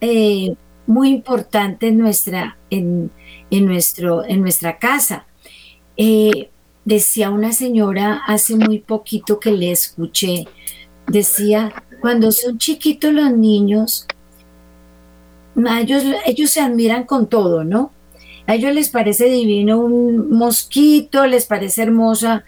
eh, 0.01 0.55
muy 0.87 1.09
importante 1.09 1.89
en 1.89 1.99
nuestra, 1.99 2.57
en, 2.71 3.11
nuestro, 3.51 4.25
en 4.25 4.41
nuestra 4.41 4.79
casa. 4.79 5.27
Eh, 5.95 6.49
decía 6.85 7.29
una 7.29 7.51
señora 7.51 8.23
hace 8.25 8.55
muy 8.55 8.79
poquito 8.79 9.39
que 9.39 9.51
le 9.51 9.69
escuché, 9.69 10.47
decía, 11.05 11.71
cuando 12.01 12.31
son 12.31 12.57
chiquitos 12.57 13.13
los 13.13 13.31
niños, 13.31 14.07
ellos, 15.77 16.03
ellos 16.25 16.49
se 16.49 16.61
admiran 16.61 17.03
con 17.03 17.29
todo, 17.29 17.63
¿no? 17.63 17.91
A 18.47 18.55
ellos 18.55 18.73
les 18.73 18.89
parece 18.89 19.25
divino 19.25 19.79
un 19.79 20.31
mosquito, 20.31 21.27
les 21.27 21.45
parece 21.45 21.83
hermosa 21.83 22.43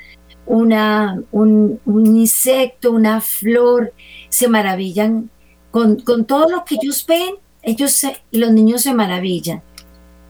una, 0.46 1.22
un, 1.32 1.80
insecto, 1.86 2.92
una 2.92 3.22
flor, 3.22 3.94
se 4.30 4.48
maravillan 4.48 5.30
con, 5.72 6.00
con, 6.02 6.26
todo 6.26 6.50
lo 6.50 6.66
que 6.66 6.76
ellos 6.82 7.06
ven, 7.08 7.36
ellos 7.62 8.06
los 8.32 8.52
niños 8.52 8.82
se 8.82 8.94
maravillan. 8.94 9.62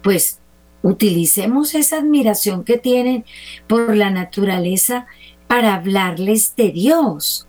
Pues 0.03 0.39
utilicemos 0.83 1.75
esa 1.75 1.97
admiración 1.97 2.63
que 2.63 2.77
tienen 2.77 3.25
por 3.67 3.95
la 3.95 4.09
naturaleza 4.09 5.07
para 5.47 5.75
hablarles 5.75 6.55
de 6.55 6.71
Dios. 6.71 7.47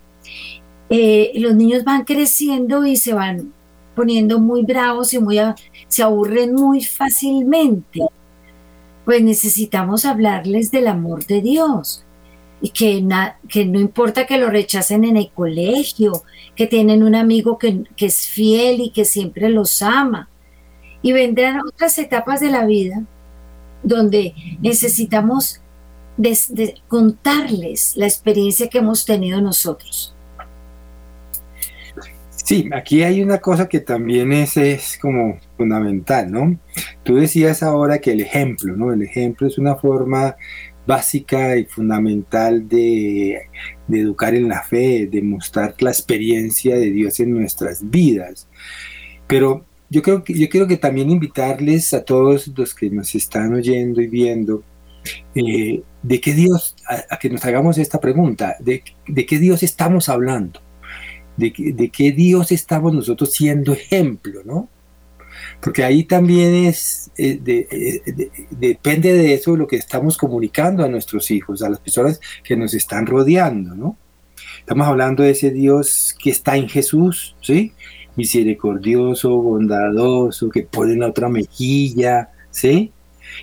Eh, 0.89 1.31
los 1.35 1.55
niños 1.55 1.83
van 1.83 2.05
creciendo 2.05 2.85
y 2.85 2.95
se 2.95 3.13
van 3.13 3.53
poniendo 3.95 4.39
muy 4.39 4.63
bravos 4.63 5.13
y 5.13 5.19
muy 5.19 5.39
se 5.87 6.03
aburren 6.03 6.55
muy 6.55 6.83
fácilmente. 6.83 8.01
Pues 9.05 9.21
necesitamos 9.21 10.05
hablarles 10.05 10.71
del 10.71 10.87
amor 10.87 11.25
de 11.25 11.41
Dios 11.41 12.02
y 12.63 12.69
que, 12.69 13.05
que 13.49 13.65
no 13.65 13.77
importa 13.77 14.25
que 14.25 14.37
lo 14.37 14.49
rechacen 14.49 15.03
en 15.03 15.17
el 15.17 15.29
colegio, 15.31 16.23
que 16.55 16.65
tienen 16.65 17.03
un 17.03 17.13
amigo 17.13 17.57
que, 17.57 17.83
es 17.97 18.25
fiel 18.25 18.79
y 18.79 18.91
que 18.91 19.03
siempre 19.03 19.49
los 19.49 19.81
ama. 19.81 20.29
Y 21.01 21.11
vendrán 21.11 21.59
otras 21.59 21.99
etapas 21.99 22.39
de 22.39 22.49
la 22.49 22.65
vida 22.65 23.03
donde 23.83 24.33
necesitamos 24.61 25.59
contarles 26.87 27.97
la 27.97 28.05
experiencia 28.05 28.69
que 28.69 28.77
hemos 28.77 29.03
tenido 29.03 29.41
nosotros. 29.41 30.15
Sí, 32.29 32.69
aquí 32.73 33.03
hay 33.03 33.21
una 33.21 33.39
cosa 33.39 33.67
que 33.67 33.81
también 33.81 34.31
es, 34.31 34.55
es 34.55 34.97
como 35.01 35.37
fundamental, 35.57 36.31
¿no? 36.31 36.57
Tú 37.03 37.15
decías 37.15 37.61
ahora 37.61 37.99
que 37.99 38.13
el 38.13 38.21
ejemplo, 38.21 38.73
¿no? 38.77 38.93
El 38.93 39.01
ejemplo 39.01 39.47
es 39.47 39.57
una 39.57 39.75
forma 39.75 40.37
básica 40.85 41.57
y 41.57 41.65
fundamental 41.65 42.67
de, 42.67 43.41
educar 43.89 44.35
en 44.35 44.49
la 44.49 44.63
fe, 44.63 45.07
de 45.07 45.21
mostrar 45.21 45.75
la 45.79 45.91
experiencia 45.91 46.75
de 46.75 46.91
Dios 46.91 47.19
en 47.19 47.33
nuestras 47.33 47.89
vidas. 47.89 48.47
Pero 49.27 49.65
yo 49.89 50.01
creo 50.01 50.23
que 50.23 50.33
yo 50.33 50.49
quiero 50.49 50.67
que 50.67 50.77
también 50.77 51.09
invitarles 51.09 51.93
a 51.93 52.03
todos 52.03 52.47
los 52.55 52.73
que 52.73 52.89
nos 52.89 53.13
están 53.15 53.53
oyendo 53.53 54.01
y 54.01 54.07
viendo 54.07 54.63
eh, 55.35 55.83
de 56.01 56.21
qué 56.21 56.33
Dios, 56.33 56.75
a, 57.09 57.17
que 57.19 57.29
nos 57.29 57.45
hagamos 57.45 57.77
esta 57.77 57.99
pregunta, 57.99 58.55
de, 58.59 58.83
de 59.07 59.25
qué 59.25 59.39
Dios 59.39 59.63
estamos 59.63 60.09
hablando, 60.09 60.61
de, 61.37 61.53
de, 61.75 61.89
qué 61.89 62.11
Dios 62.11 62.51
estamos 62.51 62.93
nosotros 62.93 63.33
siendo 63.33 63.73
ejemplo, 63.73 64.41
¿no? 64.45 64.69
Porque 65.63 65.85
ahí 65.85 66.03
también 66.03 66.53
es, 66.65 67.09
eh, 67.17 67.39
eh, 67.45 68.01
depende 68.51 69.13
de 69.13 69.33
eso 69.33 69.55
lo 69.55 69.65
que 69.65 69.77
estamos 69.77 70.17
comunicando 70.17 70.83
a 70.83 70.89
nuestros 70.89 71.31
hijos, 71.31 71.63
a 71.63 71.69
las 71.69 71.79
personas 71.79 72.19
que 72.43 72.57
nos 72.57 72.73
están 72.73 73.05
rodeando, 73.05 73.73
¿no? 73.73 73.97
Estamos 74.59 74.87
hablando 74.87 75.23
de 75.23 75.29
ese 75.29 75.51
Dios 75.51 76.17
que 76.21 76.31
está 76.31 76.57
en 76.57 76.67
Jesús, 76.67 77.37
¿sí? 77.39 77.71
Misericordioso, 78.17 79.37
bondadoso, 79.37 80.49
que 80.49 80.63
pone 80.63 80.97
la 80.97 81.07
otra 81.07 81.29
mejilla, 81.29 82.29
¿sí? 82.51 82.91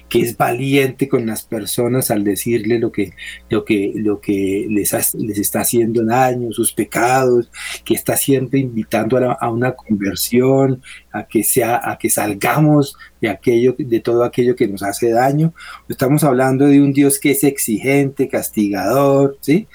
Que 0.08 0.20
es 0.20 0.36
valiente 0.36 1.08
con 1.08 1.26
las 1.26 1.42
personas 1.42 2.10
al 2.10 2.24
decirle 2.24 2.78
lo 2.78 2.92
que, 2.92 3.12
lo 3.48 3.64
que, 3.64 3.92
lo 3.96 4.20
que 4.20 4.66
les, 4.68 5.14
les 5.14 5.38
está 5.38 5.60
haciendo 5.60 6.04
daño, 6.04 6.52
sus 6.52 6.72
pecados, 6.72 7.50
que 7.84 7.94
está 7.94 8.16
siempre 8.16 8.60
invitando 8.60 9.18
a, 9.18 9.50
una 9.50 9.72
conversión, 9.72 10.82
a 11.12 11.26
que, 11.26 11.44
sea, 11.44 11.80
a 11.82 11.98
que 11.98 12.10
salgamos 12.10 12.96
de, 13.20 13.28
aquello, 13.28 13.74
de 13.78 14.00
todo 14.00 14.24
aquello 14.24 14.56
que 14.56 14.68
nos 14.68 14.82
hace 14.82 15.10
daño. 15.10 15.52
Estamos 15.88 16.24
hablando 16.24 16.66
de 16.66 16.80
un 16.80 16.92
Dios 16.92 17.18
que 17.18 17.32
es 17.32 17.44
exigente, 17.44 18.28
castigador, 18.28 19.38
¿sí? 19.40 19.66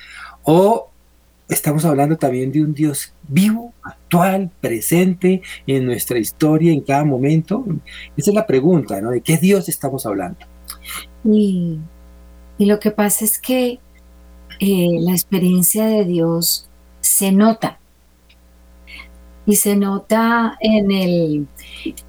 O 0.44 0.92
estamos 1.48 1.86
hablando 1.86 2.18
también 2.18 2.52
de 2.52 2.64
un 2.64 2.74
Dios 2.74 3.14
vivo, 3.28 3.74
actual, 3.84 4.52
presente 4.62 5.42
en 5.68 5.86
nuestra 5.86 6.18
historia, 6.18 6.72
en 6.72 6.82
cada 6.82 7.04
momento. 7.04 7.66
Esa 8.18 8.32
es 8.32 8.36
la 8.36 8.48
pregunta, 8.48 9.00
¿no? 9.02 9.12
¿De 9.12 9.22
qué 9.22 9.38
Dios 9.38 9.70
estamos 9.70 10.06
hablando? 10.06 10.40
Y, 11.24 11.80
lo 12.58 12.80
que 12.80 12.92
pasa 12.92 13.26
es 13.26 13.40
que 13.40 13.80
eh, 14.60 14.98
la 15.00 15.12
experiencia 15.12 15.86
de 15.86 16.06
Dios 16.06 16.70
se 17.02 17.32
nota. 17.32 17.80
Y 19.46 19.58
se 19.58 19.76
nota 19.76 20.58
en 20.60 20.92
el, 20.92 21.48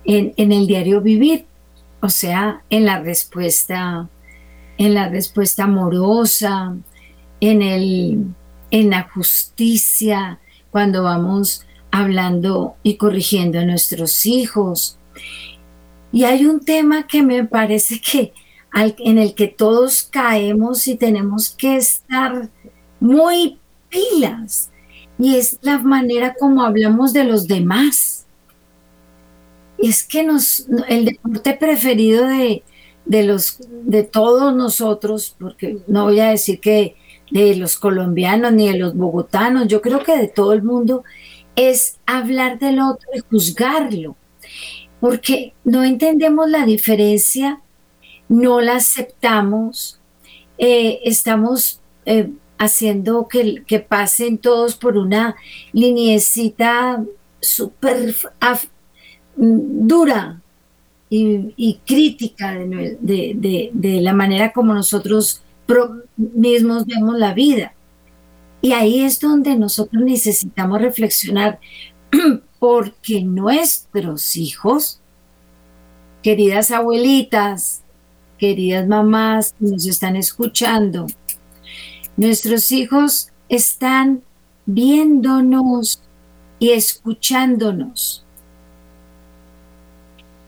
en 0.04 0.52
el 0.52 0.66
diario 0.66 1.02
vivir, 1.02 1.44
o 2.00 2.08
sea, 2.08 2.62
en 2.70 2.86
la 2.86 3.00
respuesta, 3.00 4.08
en 4.78 4.94
la 4.94 5.10
respuesta 5.10 5.64
amorosa, 5.64 6.74
en 7.40 7.60
el 7.60 8.34
en 8.70 8.90
la 8.90 9.08
justicia, 9.08 10.40
cuando 10.70 11.02
vamos 11.02 11.64
hablando 11.90 12.76
y 12.82 12.96
corrigiendo 12.96 13.58
a 13.58 13.64
nuestros 13.64 14.26
hijos. 14.26 14.98
Y 16.12 16.24
hay 16.24 16.46
un 16.46 16.60
tema 16.60 17.06
que 17.06 17.22
me 17.22 17.44
parece 17.44 18.00
que 18.00 18.32
en 18.74 19.18
el 19.18 19.34
que 19.34 19.48
todos 19.48 20.02
caemos 20.02 20.86
y 20.86 20.96
tenemos 20.96 21.48
que 21.50 21.76
estar 21.76 22.50
muy 23.00 23.58
pilas, 23.88 24.70
y 25.18 25.36
es 25.36 25.58
la 25.62 25.78
manera 25.78 26.34
como 26.38 26.62
hablamos 26.62 27.12
de 27.12 27.24
los 27.24 27.46
demás. 27.46 28.26
Es 29.78 30.04
que 30.04 30.22
nos, 30.22 30.66
el 30.88 31.06
deporte 31.06 31.54
preferido 31.54 32.26
de, 32.26 32.62
de, 33.06 33.24
los, 33.24 33.58
de 33.70 34.02
todos 34.02 34.54
nosotros, 34.54 35.34
porque 35.38 35.78
no 35.86 36.04
voy 36.04 36.20
a 36.20 36.30
decir 36.30 36.60
que 36.60 36.96
de 37.30 37.56
los 37.56 37.76
colombianos 37.78 38.52
ni 38.52 38.68
de 38.70 38.78
los 38.78 38.94
bogotanos, 38.94 39.68
yo 39.68 39.80
creo 39.80 40.02
que 40.02 40.16
de 40.16 40.28
todo 40.28 40.52
el 40.52 40.62
mundo, 40.62 41.04
es 41.56 41.98
hablar 42.04 42.58
del 42.58 42.80
otro 42.80 43.08
y 43.14 43.20
juzgarlo, 43.20 44.14
porque 45.00 45.54
no 45.64 45.82
entendemos 45.82 46.48
la 46.48 46.66
diferencia, 46.66 47.60
no 48.28 48.60
la 48.60 48.76
aceptamos, 48.76 49.98
eh, 50.58 51.00
estamos 51.04 51.80
eh, 52.04 52.30
haciendo 52.58 53.26
que, 53.26 53.64
que, 53.66 53.80
pasen 53.80 54.38
todos 54.38 54.76
por 54.76 54.96
una 54.96 55.36
liniecita 55.72 57.02
súper 57.40 58.14
dura 59.36 60.40
y, 61.08 61.80
crítica 61.86 62.54
de, 62.54 63.70
de 63.72 64.00
la 64.00 64.12
manera 64.12 64.52
como 64.52 64.74
nosotros 64.74 65.42
mismos 66.16 66.86
vemos 66.86 67.18
la 67.18 67.34
vida. 67.34 67.74
Y 68.60 68.72
ahí 68.72 69.00
es 69.00 69.20
donde 69.20 69.56
nosotros 69.56 70.02
necesitamos 70.02 70.80
reflexionar, 70.80 71.60
porque 72.58 73.22
nuestros 73.22 74.36
hijos, 74.36 75.00
queridas 76.22 76.70
abuelitas, 76.70 77.82
queridas 78.38 78.86
mamás 78.86 79.54
que 79.58 79.66
nos 79.66 79.86
están 79.86 80.16
escuchando, 80.16 81.06
nuestros 82.16 82.72
hijos 82.72 83.30
están 83.48 84.22
viéndonos 84.64 86.02
y 86.58 86.70
escuchándonos. 86.70 88.24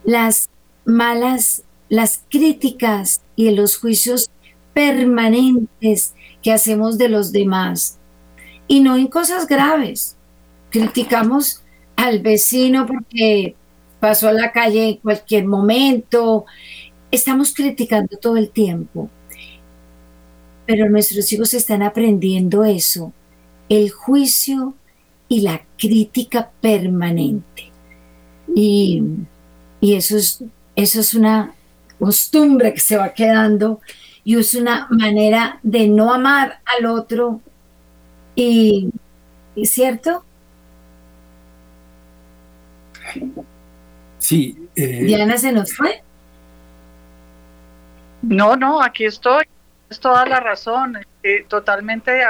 Las 0.03 0.49
malas, 0.85 1.63
las 1.87 2.23
críticas 2.29 3.21
y 3.35 3.51
los 3.51 3.77
juicios 3.77 4.29
permanentes 4.73 6.13
que 6.41 6.51
hacemos 6.51 6.97
de 6.97 7.09
los 7.09 7.31
demás. 7.31 7.97
Y 8.67 8.81
no 8.81 8.95
en 8.95 9.07
cosas 9.07 9.47
graves. 9.47 10.15
Criticamos 10.69 11.63
al 11.95 12.19
vecino 12.19 12.85
porque 12.85 13.55
pasó 13.99 14.29
a 14.29 14.33
la 14.33 14.51
calle 14.51 14.89
en 14.89 14.97
cualquier 14.97 15.45
momento. 15.45 16.45
Estamos 17.11 17.53
criticando 17.53 18.17
todo 18.17 18.37
el 18.37 18.49
tiempo. 18.51 19.09
Pero 20.65 20.89
nuestros 20.89 21.31
hijos 21.33 21.53
están 21.53 21.81
aprendiendo 21.81 22.63
eso, 22.63 23.11
el 23.69 23.89
juicio 23.89 24.75
y 25.27 25.41
la 25.41 25.65
crítica 25.77 26.51
permanente. 26.61 27.71
Y, 28.55 29.03
y 29.81 29.95
eso, 29.95 30.17
es, 30.17 30.43
eso 30.75 30.99
es 30.99 31.13
una 31.15 31.55
costumbre 31.99 32.73
que 32.73 32.79
se 32.79 32.97
va 32.97 33.13
quedando 33.13 33.81
y 34.23 34.37
es 34.37 34.53
una 34.55 34.87
manera 34.89 35.59
de 35.63 35.87
no 35.87 36.13
amar 36.13 36.59
al 36.65 36.85
otro. 36.85 37.41
Y, 38.35 38.89
¿es 39.55 39.71
cierto? 39.71 40.23
Sí. 44.19 44.67
Eh, 44.75 45.03
Diana 45.03 45.37
se 45.37 45.51
nos 45.51 45.73
fue. 45.75 46.03
No, 48.21 48.55
no, 48.55 48.81
aquí 48.81 49.05
estoy. 49.05 49.45
Es 49.89 49.99
toda 49.99 50.25
la 50.25 50.39
razón. 50.39 50.97
Eh, 51.23 51.45
totalmente. 51.47 52.21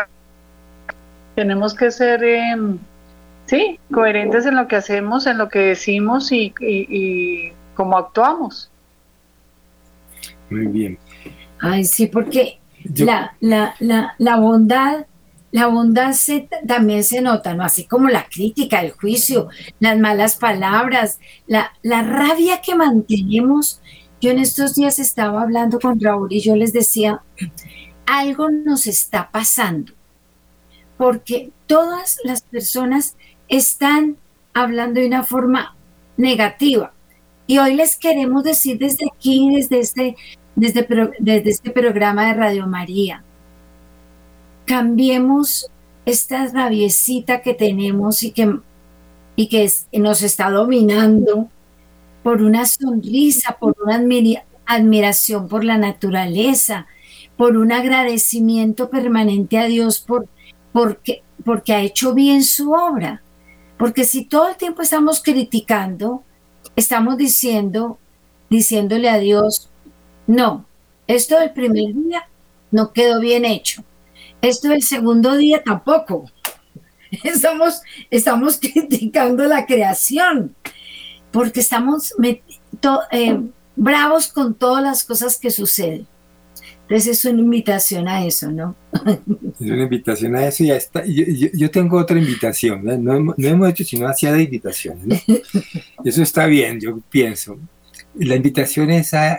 Tenemos 1.35 1.73
que 1.73 1.91
ser, 1.91 2.23
em, 2.23 2.77
sí, 3.45 3.79
coherentes 3.91 4.45
en 4.45 4.55
lo 4.55 4.67
que 4.67 4.77
hacemos, 4.77 5.27
en 5.27 5.37
lo 5.37 5.49
que 5.49 5.59
decimos 5.59 6.31
y, 6.31 6.53
y, 6.59 7.51
cómo 7.75 7.97
actuamos. 7.97 8.71
Muy 10.49 10.67
bien. 10.67 10.99
Ay, 11.59 11.85
sí, 11.85 12.07
porque 12.07 12.59
la, 12.95 13.35
la, 13.39 13.75
la, 13.79 14.15
la 14.17 14.35
bondad 14.37 15.05
la 15.51 15.67
bondad 15.67 16.13
también 16.67 17.03
se 17.03 17.21
nota, 17.21 17.53
¿no? 17.53 17.63
Así 17.63 17.85
como 17.85 18.07
la 18.09 18.27
crítica, 18.29 18.81
el 18.81 18.91
juicio, 18.91 19.49
las 19.79 19.97
malas 19.97 20.35
palabras, 20.35 21.19
la, 21.47 21.71
la 21.81 22.03
rabia 22.03 22.61
que 22.61 22.75
mantenemos. 22.75 23.81
Yo 24.21 24.31
en 24.31 24.39
estos 24.39 24.75
días 24.75 24.99
estaba 24.99 25.41
hablando 25.41 25.79
con 25.79 25.99
Raúl 25.99 26.31
y 26.31 26.41
yo 26.41 26.55
les 26.55 26.73
decía, 26.73 27.23
algo 28.05 28.49
nos 28.51 28.85
está 28.85 29.31
pasando, 29.31 29.93
porque 30.97 31.51
todas 31.67 32.17
las 32.23 32.41
personas 32.41 33.15
están 33.47 34.17
hablando 34.53 34.99
de 34.99 35.07
una 35.07 35.23
forma 35.23 35.75
negativa. 36.17 36.93
Y 37.47 37.57
hoy 37.57 37.73
les 37.73 37.95
queremos 37.95 38.43
decir 38.43 38.77
desde 38.77 39.07
aquí, 39.11 39.49
desde 39.55 39.79
este, 39.79 40.15
desde, 40.59 41.49
este 41.49 41.71
programa 41.71 42.27
de 42.27 42.33
Radio 42.33 42.67
María, 42.67 43.23
cambiemos 44.65 45.71
esta 46.05 46.47
rabiecita 46.47 47.41
que 47.41 47.53
tenemos 47.53 48.23
y 48.23 48.31
que, 48.31 48.59
y 49.35 49.47
que 49.47 49.71
nos 49.93 50.21
está 50.21 50.49
dominando 50.51 51.49
por 52.23 52.41
una 52.41 52.65
sonrisa, 52.65 53.57
por 53.59 53.75
una 53.83 54.03
admiración 54.65 55.47
por 55.47 55.63
la 55.63 55.77
naturaleza, 55.77 56.87
por 57.37 57.55
un 57.55 57.71
agradecimiento 57.71 58.89
permanente 58.89 59.57
a 59.57 59.65
Dios 59.65 59.99
por, 59.99 60.27
porque, 60.73 61.23
porque 61.45 61.73
ha 61.73 61.81
hecho 61.81 62.13
bien 62.13 62.43
su 62.43 62.73
obra. 62.73 63.21
Porque 63.77 64.03
si 64.03 64.25
todo 64.25 64.49
el 64.49 64.57
tiempo 64.57 64.81
estamos 64.81 65.23
criticando, 65.23 66.23
estamos 66.75 67.17
diciendo, 67.17 67.97
diciéndole 68.49 69.09
a 69.09 69.19
Dios, 69.19 69.68
no, 70.29 70.67
esto 71.07 71.39
del 71.39 71.53
primer 71.53 71.91
día 71.91 72.29
no 72.69 72.93
quedó 72.93 73.19
bien 73.19 73.45
hecho. 73.45 73.83
Esto 74.43 74.67
del 74.67 74.83
segundo 74.83 75.35
día 75.35 75.63
tampoco. 75.63 76.29
Estamos, 77.23 77.81
estamos 78.11 78.59
criticando 78.59 79.43
la 79.45 79.65
creación 79.65 80.55
porque 81.31 81.61
estamos 81.61 82.13
eh, 83.11 83.41
bravos 83.75 84.27
con 84.27 84.53
todas 84.53 84.83
las 84.83 85.03
cosas 85.03 85.39
que 85.39 85.49
suceden. 85.49 86.05
Entonces 86.83 87.17
es 87.17 87.25
una 87.25 87.41
invitación 87.41 88.07
a 88.07 88.23
eso, 88.23 88.51
¿no? 88.51 88.75
Es 89.59 89.61
una 89.61 89.81
invitación 89.81 90.35
a 90.35 90.45
eso 90.45 90.63
y 90.63 90.67
ya 90.67 90.75
está. 90.75 91.03
Yo, 91.07 91.71
tengo 91.71 91.97
otra 91.97 92.19
invitación, 92.19 92.83
¿no? 92.83 93.33
hemos 93.35 93.69
hecho 93.69 93.83
sino 93.83 94.07
hacia 94.07 94.31
de 94.31 94.43
invitaciones. 94.43 95.23
Eso 96.05 96.21
está 96.21 96.45
bien, 96.45 96.79
yo 96.79 96.99
pienso. 97.09 97.57
La 98.19 98.35
invitación 98.35 98.91
es 98.91 99.13
a, 99.13 99.37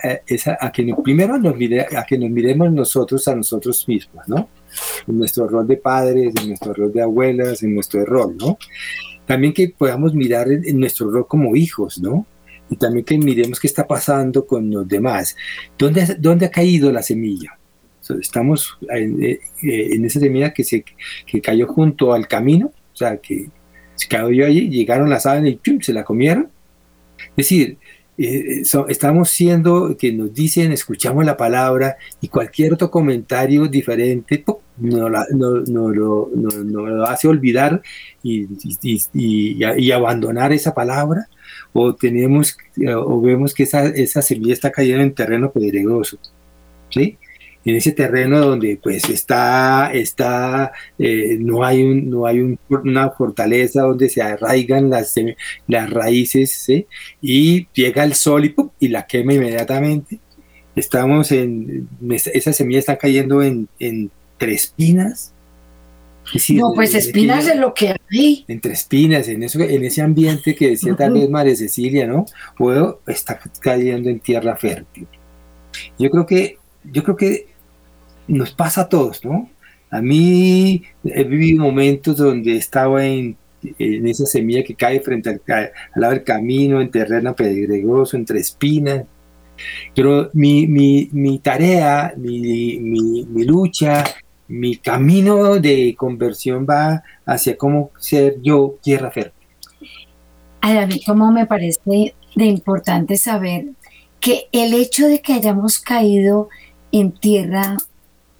que 0.73 0.95
primero 1.03 1.37
nos 1.37 1.55
a 1.95 2.05
que 2.05 2.17
nos 2.17 2.29
miremos 2.29 2.71
nosotros 2.71 3.27
a 3.27 3.35
nosotros 3.35 3.87
mismos, 3.87 4.27
¿no? 4.27 4.49
en 5.07 5.17
nuestro 5.17 5.47
rol 5.47 5.67
de 5.67 5.77
padres, 5.77 6.33
en 6.41 6.49
nuestro 6.49 6.73
rol 6.73 6.91
de 6.91 7.01
abuelas, 7.01 7.63
en 7.63 7.73
nuestro 7.75 8.05
rol, 8.05 8.35
¿no? 8.37 8.57
También 9.25 9.53
que 9.53 9.69
podamos 9.69 10.13
mirar 10.13 10.47
en, 10.51 10.79
nuestro 10.79 11.09
rol 11.09 11.27
como 11.27 11.55
hijos, 11.55 11.99
¿no? 11.99 12.25
Y 12.69 12.75
también 12.77 13.05
que 13.05 13.17
miremos 13.17 13.59
qué 13.59 13.67
está 13.67 13.85
pasando 13.85 14.45
con 14.45 14.69
los 14.69 14.87
demás. 14.87 15.35
¿Dónde, 15.77 16.15
dónde 16.19 16.45
ha 16.45 16.51
caído 16.51 16.91
la 16.91 17.01
semilla? 17.01 17.57
estamos 18.19 18.77
en, 18.89 19.23
eh, 19.23 19.39
en, 19.61 20.03
esa 20.03 20.19
semilla 20.19 20.51
que, 20.51 20.65
se, 20.65 20.83
que 21.25 21.39
cayó 21.39 21.65
junto 21.65 22.11
al 22.11 22.27
camino, 22.27 22.73
o 22.91 22.95
sea, 22.95 23.15
que 23.17 23.47
se 23.95 24.07
cayó 24.09 24.45
allí, 24.45 24.69
llegaron 24.69 25.09
las 25.09 25.25
aves 25.25 25.59
y 25.63 25.81
se 25.81 25.93
la 25.93 26.03
comieron. 26.03 26.49
Es 27.17 27.35
decir, 27.35 27.77
eh, 28.17 28.63
estamos 28.89 29.29
siendo 29.29 29.95
que 29.97 30.11
nos 30.11 30.33
dicen, 30.33 30.71
escuchamos 30.71 31.25
la 31.25 31.37
palabra 31.37 31.97
y 32.19 32.27
cualquier 32.27 32.73
otro 32.73 32.91
comentario 32.91 33.67
diferente 33.67 34.43
nos, 34.77 35.11
lo, 35.31 37.05
hace 37.05 37.27
olvidar 37.27 37.81
y, 38.23 38.47
y, 39.13 39.91
abandonar 39.91 40.51
esa 40.51 40.73
palabra 40.73 41.27
o 41.73 41.95
tenemos 41.95 42.57
o 42.95 43.21
vemos 43.21 43.53
que 43.53 43.63
esa, 43.63 43.85
esa 43.85 44.21
semilla 44.21 44.53
está 44.53 44.71
cayendo 44.71 45.03
en 45.03 45.13
terreno 45.13 45.51
pedregoso. 45.51 46.17
¿sí? 46.89 47.17
En 47.63 47.75
ese 47.75 47.91
terreno 47.91 48.39
donde 48.39 48.79
pues 48.81 49.07
está, 49.09 49.91
está 49.93 50.71
eh, 50.97 51.37
no 51.39 51.63
hay, 51.63 51.83
un, 51.83 52.09
no 52.09 52.25
hay 52.25 52.57
una 52.69 53.11
fortaleza 53.11 53.81
donde 53.81 54.09
se 54.09 54.21
arraigan 54.21 54.89
las, 54.89 55.15
las 55.67 55.89
raíces 55.89 56.67
y 57.21 57.67
llega 57.73 58.03
el 58.03 58.13
sol 58.13 58.45
y, 58.45 58.55
y 58.79 58.87
la 58.87 59.05
quema 59.05 59.33
inmediatamente. 59.33 60.19
Estamos 60.75 61.31
en, 61.31 61.87
esa 62.09 62.53
semilla 62.53 62.79
está 62.79 62.97
cayendo 62.97 63.43
en, 63.43 63.67
entre 63.77 64.53
espinas. 64.53 65.33
no, 66.49 66.71
pues 66.73 66.95
espinas 66.95 67.45
es 67.45 67.57
lo 67.57 67.73
que 67.73 67.89
hay. 68.09 68.45
Entre 68.47 68.73
espinas, 68.73 69.27
en, 69.27 69.43
eso, 69.43 69.59
en 69.59 69.83
ese 69.83 70.01
ambiente 70.01 70.55
que 70.55 70.69
decía 70.69 70.95
tal 70.95 71.13
vez 71.13 71.29
María 71.29 71.55
Cecilia, 71.55 72.07
¿no? 72.07 72.25
O 72.57 72.99
está 73.05 73.39
cayendo 73.59 74.09
en 74.09 74.19
tierra 74.19 74.55
fértil. 74.55 75.07
Yo 75.99 76.09
creo 76.09 76.25
que, 76.25 76.57
yo 76.85 77.03
creo 77.03 77.17
que 77.17 77.50
nos 78.27 78.51
pasa 78.51 78.81
a 78.81 78.89
todos, 78.89 79.23
¿no? 79.25 79.49
A 79.89 80.01
mí 80.01 80.83
he 81.03 81.23
vivido 81.25 81.63
momentos 81.63 82.17
donde 82.17 82.55
estaba 82.55 83.05
en, 83.05 83.37
esa 83.77 84.25
semilla 84.25 84.63
que 84.63 84.73
cae 84.73 85.01
frente 85.01 85.29
al, 85.29 85.71
lado 85.95 86.13
del 86.13 86.23
camino, 86.23 86.81
en 86.81 86.89
terreno 86.89 87.35
pedregoso, 87.35 88.15
entre 88.15 88.39
espinas. 88.39 89.03
Pero 89.93 90.29
mi, 90.33 90.65
mi, 90.65 91.39
tarea, 91.39 92.13
mi, 92.17 92.79
mi, 92.79 93.43
lucha, 93.43 94.03
mi 94.47 94.77
camino 94.77 95.59
de 95.59 95.93
conversión 95.97 96.65
va 96.67 97.03
hacia 97.25 97.57
cómo 97.57 97.91
ser 97.99 98.37
yo 98.41 98.77
tierra 98.81 99.11
fértil. 99.11 99.47
A 100.61 100.85
mí 100.85 101.01
como 101.05 101.31
me 101.31 101.45
parece 101.45 102.15
de 102.35 102.45
importante 102.45 103.17
saber 103.17 103.65
que 104.19 104.47
el 104.51 104.73
hecho 104.73 105.07
de 105.07 105.21
que 105.21 105.33
hayamos 105.33 105.79
caído 105.79 106.49
en 106.91 107.11
tierra 107.11 107.77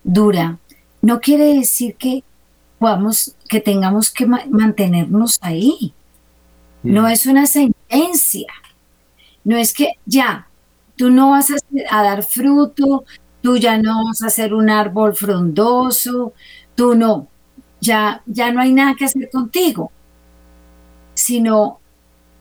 dura, 0.03 0.57
no 1.01 1.19
quiere 1.19 1.55
decir 1.55 1.95
que 1.95 2.23
podamos, 2.79 3.35
que 3.47 3.61
tengamos 3.61 4.11
que 4.11 4.25
mantenernos 4.25 5.37
ahí. 5.41 5.93
No 6.83 7.03
mm. 7.03 7.07
es 7.07 7.25
una 7.25 7.45
sentencia. 7.45 8.47
No 9.43 9.57
es 9.57 9.73
que 9.73 9.93
ya, 10.05 10.47
tú 10.95 11.09
no 11.09 11.31
vas 11.31 11.49
a, 11.51 12.03
dar 12.03 12.23
fruto, 12.23 13.05
tú 13.41 13.57
ya 13.57 13.77
no 13.77 14.05
vas 14.05 14.21
a 14.21 14.29
ser 14.29 14.53
un 14.53 14.69
árbol 14.69 15.15
frondoso, 15.15 16.33
tú 16.75 16.95
no, 16.95 17.27
ya, 17.79 18.21
ya 18.27 18.51
no 18.51 18.61
hay 18.61 18.71
nada 18.71 18.93
que 18.95 19.05
hacer 19.05 19.29
contigo, 19.31 19.91
sino 21.15 21.79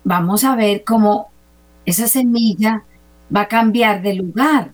vamos 0.04 0.44
a 0.44 0.56
ver 0.56 0.84
cómo 0.84 1.30
esa 1.86 2.06
semilla 2.06 2.84
va 3.34 3.42
a 3.42 3.48
cambiar 3.48 4.02
de 4.02 4.14
lugar, 4.14 4.72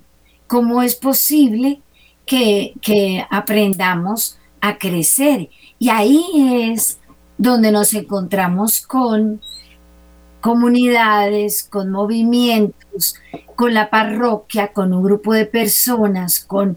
cómo 0.49 0.83
es 0.83 0.96
posible 0.96 1.81
que, 2.26 3.26
aprendamos 3.30 4.38
a 4.60 4.78
crecer. 4.78 5.48
Y 5.78 5.88
ahí 5.88 6.24
es 6.72 6.98
donde 7.38 7.70
nos 7.70 7.94
encontramos 7.94 8.80
con 8.86 9.40
comunidades, 10.40 11.64
con 11.64 11.90
movimientos, 11.90 13.16
con 13.54 13.74
la 13.74 13.90
parroquia, 13.90 14.72
con 14.72 14.92
un 14.92 15.02
grupo 15.02 15.32
de 15.32 15.46
personas, 15.46 16.40
con 16.40 16.76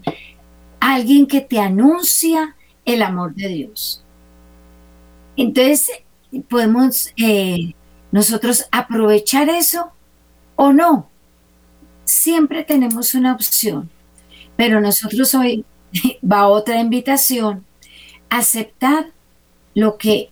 alguien 0.80 1.26
que 1.26 1.40
te 1.40 1.58
anuncia 1.60 2.56
el 2.84 3.02
amor 3.02 3.34
de 3.34 3.48
Dios. 3.48 4.04
Entonces, 5.36 5.90
podemos 6.48 7.12
eh, 7.16 7.74
nosotros 8.12 8.66
aprovechar 8.72 9.48
eso 9.48 9.92
o 10.56 10.72
no. 10.72 11.08
Siempre 12.04 12.64
tenemos 12.64 13.14
una 13.14 13.32
opción. 13.32 13.88
Pero 14.60 14.78
nosotros 14.78 15.34
hoy 15.34 15.64
va 16.22 16.46
otra 16.46 16.78
invitación, 16.80 17.64
aceptar 18.28 19.06
lo 19.74 19.96
que 19.96 20.28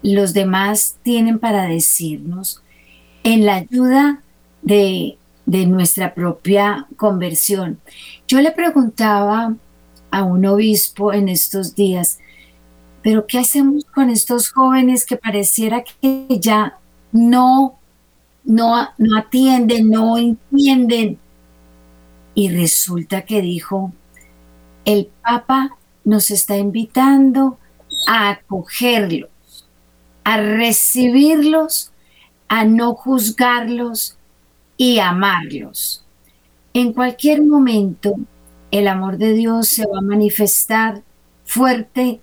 los 0.00 0.32
demás 0.32 0.94
tienen 1.02 1.40
para 1.40 1.66
decirnos 1.66 2.62
en 3.24 3.44
la 3.44 3.56
ayuda 3.56 4.22
de, 4.62 5.18
de 5.44 5.66
nuestra 5.66 6.14
propia 6.14 6.86
conversión. 6.96 7.80
Yo 8.28 8.40
le 8.40 8.52
preguntaba 8.52 9.56
a 10.12 10.22
un 10.22 10.46
obispo 10.46 11.12
en 11.12 11.28
estos 11.28 11.74
días, 11.74 12.20
pero 13.02 13.26
¿qué 13.26 13.40
hacemos 13.40 13.84
con 13.86 14.08
estos 14.08 14.50
jóvenes 14.50 15.04
que 15.04 15.16
pareciera 15.16 15.82
que 15.82 16.28
ya 16.38 16.78
no, 17.10 17.76
no, 18.44 18.88
no 18.98 19.18
atienden, 19.18 19.90
no 19.90 20.16
entienden? 20.16 21.18
Y 22.34 22.48
resulta 22.50 23.22
que 23.22 23.42
dijo, 23.42 23.92
el 24.84 25.10
Papa 25.22 25.76
nos 26.04 26.30
está 26.30 26.56
invitando 26.56 27.58
a 28.08 28.30
acogerlos, 28.30 29.30
a 30.24 30.38
recibirlos, 30.38 31.92
a 32.48 32.64
no 32.64 32.94
juzgarlos 32.94 34.16
y 34.76 34.98
amarlos. 34.98 36.04
En 36.74 36.92
cualquier 36.92 37.42
momento, 37.42 38.16
el 38.70 38.88
amor 38.88 39.18
de 39.18 39.34
Dios 39.34 39.68
se 39.68 39.86
va 39.86 39.98
a 39.98 40.02
manifestar 40.02 41.02
fuerte 41.44 42.20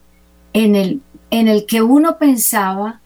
en 0.53 0.75
el, 0.75 1.01
en 1.29 1.47
el 1.47 1.65
que 1.65 1.81
uno 1.81 2.17
pensaba 2.17 3.01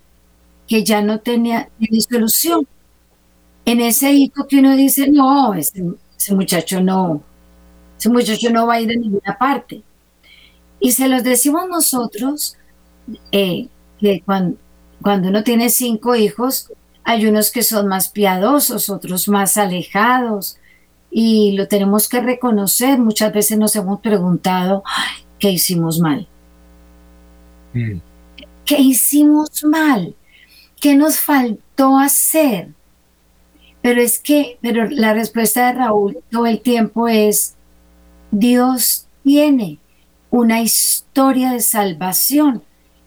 que 0.67 0.83
ya 0.83 1.01
no 1.01 1.19
tenía, 1.19 1.69
solución. 2.09 2.65
En 3.65 3.81
ese 3.81 4.11
hijo 4.13 4.47
que 4.47 4.59
uno 4.59 4.75
dice, 4.75 5.09
no, 5.09 5.53
ese, 5.53 5.83
muchacho 6.31 6.81
no, 6.81 7.23
ese 7.97 8.09
muchacho 8.09 8.49
no 8.51 8.67
va 8.67 8.75
a 8.75 8.81
ir 8.81 8.91
a 8.91 8.95
ninguna 8.95 9.37
parte. 9.39 9.81
Y 10.79 10.91
se 10.91 11.07
los 11.07 11.23
decimos 11.23 11.67
nosotros, 11.69 12.57
eh, 13.31 13.67
que 13.99 14.21
cuando, 14.25 14.57
cuando 15.01 15.29
uno 15.29 15.43
tiene 15.43 15.69
cinco 15.69 16.15
hijos, 16.15 16.69
hay 17.03 17.25
unos 17.25 17.51
que 17.51 17.63
son 17.63 17.87
más 17.87 18.09
piadosos, 18.09 18.89
otros 18.89 19.27
más 19.27 19.57
alejados, 19.57 20.57
y 21.09 21.53
lo 21.53 21.67
tenemos 21.67 22.09
que 22.09 22.19
reconocer. 22.19 22.99
Muchas 22.99 23.31
veces 23.33 23.57
nos 23.57 23.75
hemos 23.75 24.01
preguntado, 24.01 24.83
¿qué 25.39 25.51
hicimos 25.51 25.99
mal? 25.99 26.27
Mm. 27.73 27.99
¿Qué 28.65 28.79
hicimos 28.79 29.63
mal? 29.63 30.15
¿Qué 30.79 30.95
nos 30.95 31.19
faltó 31.19 31.97
hacer? 31.97 32.69
Pero 33.83 34.01
es 34.01 34.17
que, 34.19 34.57
pero 34.61 34.89
la 34.89 35.13
respuesta 35.13 35.67
de 35.67 35.73
Raúl 35.73 36.17
todo 36.31 36.45
el 36.45 36.61
tiempo 36.61 37.09
es, 37.09 37.55
Dios 38.31 39.07
tiene 39.23 39.77
una 40.31 40.61
historia 40.61 41.51
de 41.51 41.59
salvación 41.59 42.63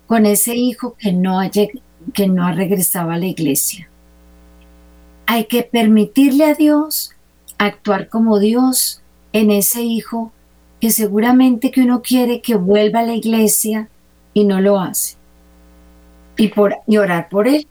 con 0.06 0.26
ese 0.26 0.54
hijo 0.54 0.94
que 0.98 1.14
no 1.14 1.40
ha, 1.40 1.50
que 1.50 2.28
no 2.28 2.46
ha 2.46 2.52
regresado 2.52 3.10
a 3.10 3.16
la 3.16 3.24
iglesia. 3.24 3.88
Hay 5.24 5.46
que 5.46 5.62
permitirle 5.62 6.44
a 6.44 6.54
Dios 6.54 7.12
actuar 7.56 8.10
como 8.10 8.38
Dios 8.38 9.00
en 9.32 9.50
ese 9.50 9.82
hijo 9.82 10.30
que 10.78 10.90
seguramente 10.90 11.70
que 11.70 11.80
uno 11.80 12.02
quiere 12.02 12.42
que 12.42 12.54
vuelva 12.54 13.00
a 13.00 13.06
la 13.06 13.14
iglesia 13.14 13.88
y 14.34 14.44
no 14.44 14.60
lo 14.60 14.78
hace. 14.78 15.16
Y, 16.36 16.48
por, 16.48 16.76
y 16.86 16.98
orar 16.98 17.30
por 17.30 17.48
él. 17.48 17.66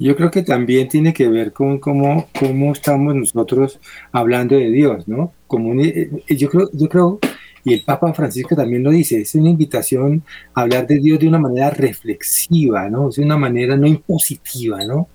Yo 0.00 0.16
creo 0.16 0.30
que 0.30 0.42
también 0.42 0.88
tiene 0.88 1.12
que 1.12 1.28
ver 1.28 1.52
con 1.52 1.78
cómo, 1.78 2.26
cómo 2.38 2.72
estamos 2.72 3.14
nosotros 3.14 3.78
hablando 4.12 4.56
de 4.56 4.70
Dios, 4.70 5.06
¿no? 5.06 5.32
Como 5.46 5.80
eh, 5.80 6.10
yo, 6.28 6.48
creo, 6.48 6.70
yo 6.72 6.88
creo 6.88 7.20
y 7.64 7.74
el 7.74 7.82
Papa 7.84 8.12
Francisco 8.14 8.56
también 8.56 8.82
lo 8.82 8.90
dice, 8.90 9.20
es 9.20 9.34
una 9.34 9.50
invitación 9.50 10.24
a 10.54 10.62
hablar 10.62 10.86
de 10.86 10.98
Dios 10.98 11.18
de 11.18 11.28
una 11.28 11.38
manera 11.38 11.70
reflexiva, 11.70 12.88
¿no? 12.88 13.10
Es 13.10 13.18
una 13.18 13.36
manera 13.36 13.76
no 13.76 13.86
impositiva, 13.86 14.84
¿no? 14.84 15.08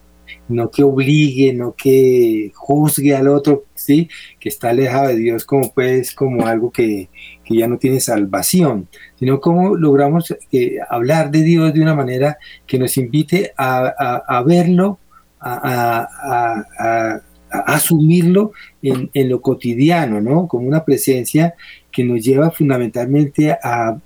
No 0.48 0.70
que 0.70 0.84
obligue, 0.84 1.54
no 1.54 1.74
que 1.76 2.52
juzgue 2.54 3.16
al 3.16 3.28
otro, 3.28 3.66
¿sí? 3.74 4.08
Que 4.40 4.50
está 4.50 4.70
alejado 4.70 5.08
de 5.08 5.16
Dios 5.16 5.46
como 5.46 5.74
pues, 5.74 6.14
como 6.14 6.46
algo 6.46 6.72
que, 6.72 7.10
ya 7.54 7.68
no 7.68 7.78
tiene 7.78 8.00
salvación, 8.00 8.88
sino 9.20 9.40
cómo 9.40 9.76
logramos 9.76 10.34
eh, 10.52 10.78
hablar 10.90 11.30
de 11.30 11.44
Dios 11.44 11.74
de 11.74 11.82
una 11.82 11.94
manera 11.94 12.38
que 12.66 12.80
nos 12.80 12.98
invite 12.98 13.54
a, 13.58 14.44
verlo, 14.46 14.98
a, 15.40 17.22
asumirlo 17.50 18.52
en, 18.82 19.10
en, 19.14 19.30
lo 19.30 19.42
cotidiano, 19.42 20.20
¿no? 20.20 20.48
Como 20.48 20.68
una 20.68 20.84
presencia 20.84 21.54
que 21.96 22.04
nos 22.04 22.22
lleva 22.22 22.52
fundamentalmente 22.52 23.58
a, 23.64 23.98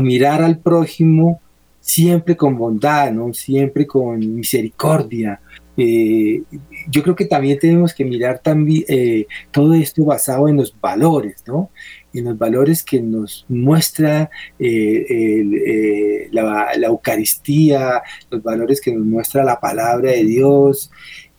mirar 0.00 0.40
al 0.40 0.58
prójimo 0.58 1.40
siempre 1.80 2.36
con 2.36 2.56
bondad, 2.56 3.12
¿no? 3.12 3.34
siempre 3.34 3.86
con 3.86 4.18
misericordia. 4.36 5.40
Eh, 5.76 6.42
yo 6.88 7.02
creo 7.02 7.14
que 7.14 7.26
también 7.26 7.58
tenemos 7.58 7.92
que 7.92 8.04
mirar 8.04 8.38
también 8.38 8.84
eh, 8.88 9.26
todo 9.50 9.74
esto 9.74 10.04
basado 10.04 10.48
en 10.48 10.56
los 10.56 10.74
valores, 10.80 11.42
¿no? 11.46 11.70
En 12.12 12.24
los 12.24 12.38
valores 12.38 12.82
que 12.82 13.00
nos 13.00 13.44
muestra 13.48 14.30
eh, 14.58 16.28
la, 16.32 16.72
Eucaristía, 16.74 18.02
los 18.30 18.42
valores 18.42 18.80
que 18.80 18.92
nos 18.92 19.04
muestra 19.04 19.44
la 19.44 19.60
palabra 19.60 20.10
de 20.10 20.24
Dios, 20.24 20.90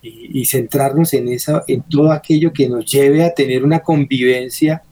y, 0.02 0.44
centrarnos 0.46 1.14
en, 1.14 1.28
eso, 1.28 1.62
en 1.68 1.82
todo 1.82 2.10
aquello 2.10 2.52
que 2.52 2.68
nos 2.68 2.84
lleve 2.90 3.24
a 3.24 3.32
tener 3.32 3.64
una 3.64 3.80
convivencia 3.80 4.82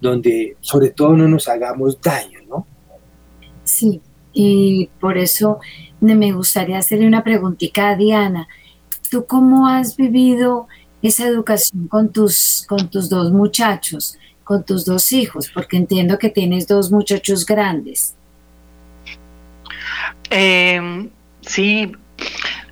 donde 0.00 0.56
sobre 0.60 0.90
todo 0.90 1.16
no 1.16 1.26
nos 1.28 1.48
hagamos 1.48 1.98
daño, 2.00 2.40
¿no? 2.46 2.66
Sí, 3.64 4.02
y 4.34 4.90
por 5.00 5.16
eso 5.16 5.60
me 6.00 6.32
gustaría 6.32 6.78
hacerle 6.78 7.06
una 7.06 7.24
preguntita 7.24 7.90
a 7.90 7.96
Diana. 7.96 8.48
¿Tú 9.10 9.24
cómo 9.24 9.66
has 9.66 9.96
vivido 9.96 10.68
esa 11.02 11.26
educación 11.26 11.88
con 11.88 12.12
tus, 12.12 12.64
con 12.68 12.88
tus 12.90 13.08
dos 13.08 13.32
muchachos, 13.32 14.18
con 14.50 14.64
tus 14.64 14.84
dos 14.84 15.12
hijos? 15.12 15.48
Porque 15.48 15.76
entiendo 15.76 16.18
que 16.18 16.28
tienes 16.28 16.66
dos 16.66 16.90
muchachos 16.90 17.46
grandes. 17.46 18.16
Em, 20.28 21.08
sí, 21.40 21.92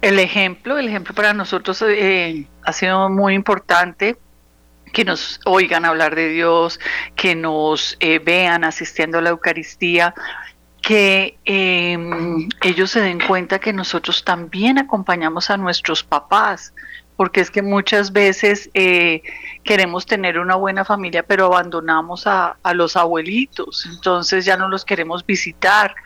el 0.02 0.18
ejemplo, 0.18 0.76
el 0.76 0.88
ejemplo 0.88 1.14
para 1.14 1.32
nosotros 1.34 1.80
eh, 1.86 2.48
ha 2.64 2.72
sido 2.72 3.08
muy 3.10 3.34
importante 3.34 4.16
que 4.92 5.04
nos 5.04 5.38
oigan 5.44 5.84
hablar 5.84 6.16
de 6.16 6.30
Dios, 6.30 6.80
que 7.14 7.36
nos 7.36 7.96
eh, 8.00 8.18
vean 8.18 8.64
asistiendo 8.64 9.18
a 9.18 9.20
la 9.22 9.30
Eucaristía, 9.30 10.14
que 10.82 11.38
em, 11.44 12.48
ellos 12.60 12.90
se 12.90 13.02
den 13.02 13.20
cuenta 13.20 13.60
que 13.60 13.72
nosotros 13.72 14.24
también 14.24 14.78
acompañamos 14.78 15.48
a 15.48 15.56
nuestros 15.56 16.02
papás, 16.02 16.74
porque 17.18 17.40
es 17.40 17.50
que 17.50 17.62
muchas 17.62 18.12
veces 18.12 18.70
eh, 18.74 19.22
queremos 19.64 20.06
tener 20.06 20.38
una 20.38 20.54
buena 20.54 20.84
familia, 20.84 21.24
pero 21.24 21.46
abandonamos 21.46 22.28
a, 22.28 22.56
los 22.74 22.96
abuelitos, 22.96 23.88
entonces 23.92 24.44
ya 24.44 24.56
no 24.56 24.68
los 24.68 24.84
queremos 24.84 25.26
visitar. 25.26 25.96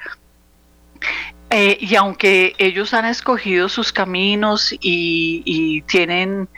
Eh, 1.51 1.77
y 1.83 1.97
aunque 1.97 2.55
ellos 2.57 2.95
han 2.95 3.05
escogido 3.05 3.69
sus 3.69 3.93
caminos 3.93 4.75
y, 4.81 5.83
tienen, 5.83 6.49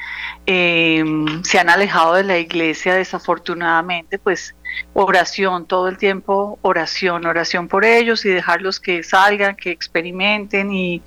em, 0.46 1.42
se 1.42 1.58
han 1.58 1.68
alejado 1.68 2.14
de 2.14 2.22
la 2.22 2.38
iglesia 2.38 2.94
desafortunadamente, 2.94 4.20
pues 4.20 4.54
oración, 4.92 5.66
todo 5.66 5.88
el 5.88 5.98
tiempo 5.98 6.60
oración, 6.62 7.26
oración 7.26 7.66
por 7.66 7.84
ellos 7.84 8.24
y 8.24 8.28
dejarlos 8.28 8.78
que 8.78 9.02
salgan, 9.02 9.56
que 9.56 9.72
experimenten 9.72 10.72
y, 10.72 11.02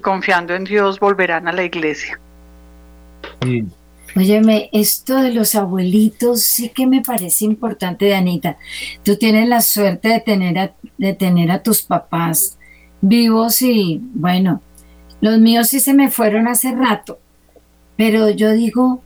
confiando 0.00 0.56
en 0.56 0.64
Dios 0.64 0.98
volverán 0.98 1.46
a 1.46 1.52
la 1.52 1.62
iglesia. 1.62 2.18
Óyeme, 4.14 4.68
esto 4.72 5.16
de 5.22 5.32
los 5.32 5.54
abuelitos 5.54 6.42
sí 6.42 6.68
que 6.68 6.86
me 6.86 7.00
parece 7.00 7.46
importante, 7.46 8.14
Anita. 8.14 8.58
Tú 9.02 9.16
tienes 9.16 9.48
la 9.48 9.62
suerte 9.62 10.08
de 10.08 10.20
tener 10.20 10.74
de 10.98 11.14
tener 11.14 11.50
a 11.50 11.62
tus 11.62 11.82
papás 11.82 12.58
vivos 13.00 13.60
y 13.62 14.00
bueno, 14.14 14.62
los 15.20 15.38
míos 15.38 15.68
sí 15.68 15.80
se 15.80 15.94
me 15.94 16.10
fueron 16.10 16.46
hace 16.46 16.72
rato, 16.72 17.18
pero 17.96 18.30
yo 18.30 18.52
digo, 18.52 19.02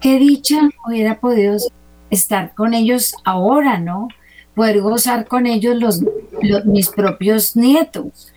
qué 0.00 0.18
dicha 0.18 0.68
hubiera 0.86 1.20
podido 1.20 1.56
estar 2.10 2.54
con 2.54 2.74
ellos 2.74 3.14
ahora, 3.24 3.78
¿no? 3.78 4.08
Poder 4.54 4.80
gozar 4.80 5.26
con 5.26 5.46
ellos 5.46 5.76
los, 5.76 6.02
mis 6.64 6.88
propios 6.88 7.56
nietos. 7.56 8.32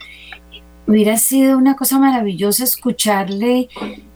Hubiera 0.86 1.18
sido 1.18 1.58
una 1.58 1.76
cosa 1.76 1.98
maravillosa 1.98 2.64
escucharle 2.64 3.70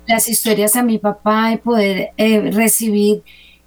las 0.08 0.30
historias 0.30 0.76
a 0.76 0.84
mi 0.84 0.98
papá 0.98 1.52
y 1.54 1.58
poder 1.58 2.12
eh, 2.18 2.52
recibir, 2.52 3.24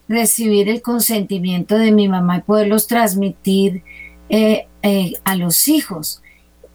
recibir 0.09 0.69
el 0.69 0.83
consentimiento 0.83 1.77
de 1.77 1.93
mi 1.93 2.09
mamá 2.09 2.39
y 2.39 2.43
poderlos 2.43 2.87
transmitir 2.87 3.83
eh, 4.29 4.67
eh, 4.83 5.13
a 5.25 5.37
los 5.37 5.69
hijos. 5.69 6.23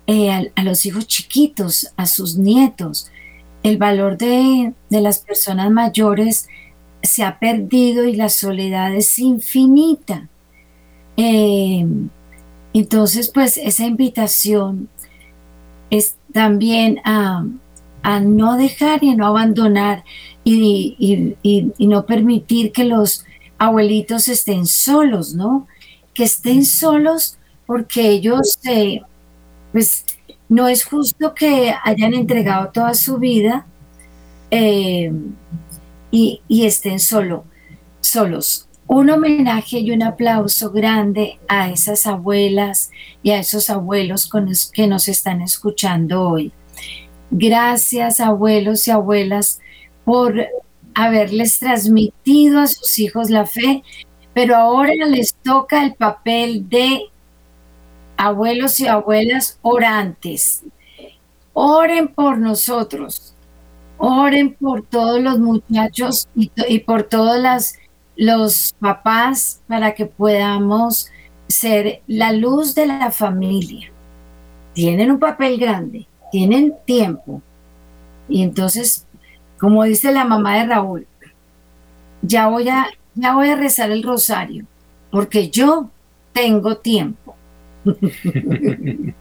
A, 0.08 0.62
los 0.62 0.86
hijos 0.86 1.08
chiquitos, 1.08 1.92
a 1.98 2.06
sus 2.06 2.38
nietos. 2.38 3.12
El 3.64 3.78
valor 3.78 4.20
de, 4.20 4.74
las 4.92 5.18
personas 5.18 5.72
mayores 5.72 6.48
se 7.02 7.24
ha 7.24 7.40
perdido 7.40 8.06
y 8.06 8.16
la 8.16 8.30
soledad 8.30 8.94
es 8.94 9.18
infinita. 9.18 10.30
Entonces, 12.76 13.30
pues 13.30 13.58
esa 13.58 13.86
invitación 13.88 14.90
es 15.90 16.18
también 16.32 17.00
a, 17.04 17.46
a 18.06 18.20
no 18.20 18.56
dejar 18.56 19.04
y 19.04 19.10
a 19.10 19.16
no 19.16 19.26
abandonar 19.26 20.04
y, 20.44 21.36
no 21.80 22.06
permitir 22.06 22.72
que 22.72 22.84
los 22.84 23.26
abuelitos 23.58 24.28
estén 24.28 24.68
solos, 24.68 25.34
¿no? 25.34 25.68
Que 26.14 26.26
estén 26.26 26.66
solos 26.66 27.40
porque 27.66 28.10
ellos, 28.10 28.60
eh, 28.70 29.02
pues, 29.72 30.06
no 30.50 30.68
es 30.68 30.86
justo 30.86 31.34
que 31.34 31.74
hayan 31.84 32.14
entregado 32.14 32.70
toda 32.72 32.94
su 32.94 33.18
vida 33.18 33.66
eh, 34.52 35.12
y, 36.12 36.42
estén 36.48 37.00
solo, 37.00 37.44
solos. 38.02 38.70
Un 38.86 39.10
homenaje 39.10 39.80
y 39.80 39.90
un 39.90 40.04
aplauso 40.04 40.70
grande 40.70 41.40
a 41.48 41.72
esas 41.72 42.06
abuelas 42.06 42.92
y 43.24 43.32
a 43.32 43.40
esos 43.40 43.72
abuelos 43.72 44.28
con 44.28 44.48
que 44.72 44.86
nos 44.86 45.08
están 45.08 45.42
escuchando 45.42 46.22
hoy. 46.22 46.54
Gracias 47.32 48.20
abuelos 48.20 48.88
y 48.88 48.92
abuelas 48.92 49.60
por 50.04 50.46
haberles 50.94 51.60
transmitido 51.60 52.60
a 52.60 52.68
sus 52.68 52.98
hijos 53.00 53.30
la 53.30 53.46
fe, 53.46 53.84
pero 54.34 54.56
ahora 54.56 54.94
les 55.08 55.36
toca 55.36 55.84
el 55.84 55.94
papel 55.94 56.70
de 56.70 57.10
abuelos 58.18 58.80
y 58.80 58.88
abuelas 58.88 59.60
orantes. 59.62 60.64
Oren 61.54 62.10
por 62.10 62.38
nosotros, 62.38 63.34
oren 63.98 64.54
por 64.54 64.84
todos 64.84 65.22
los 65.22 65.40
muchachos 65.40 66.28
y, 66.36 66.80
por 66.80 67.04
todos 67.04 67.40
las, 67.40 67.78
los 68.16 68.74
papás 68.80 69.62
para 69.68 69.94
que 69.94 70.06
podamos 70.06 71.12
ser 71.48 72.02
la 72.08 72.32
luz 72.32 72.76
de 72.76 72.88
la 72.88 73.12
familia. 73.12 73.92
Tienen 74.74 75.12
un 75.12 75.20
papel 75.20 75.58
grande, 75.58 76.08
tienen 76.36 76.76
tiempo. 76.84 77.42
Y 78.28 78.44
entonces, 78.44 79.08
como 79.58 79.86
dice 79.86 80.12
la 80.12 80.26
mamá 80.26 80.58
de 80.58 80.66
Raúl, 80.66 81.08
ya 82.22 82.48
voy 82.50 82.68
a, 82.68 82.88
ya 83.14 83.34
voy 83.34 83.48
a 83.48 83.56
rezar 83.56 83.90
el 83.90 84.04
rosario, 84.04 84.66
porque 85.12 85.50
yo 85.50 85.90
tengo 86.34 86.76
tiempo. 86.76 87.38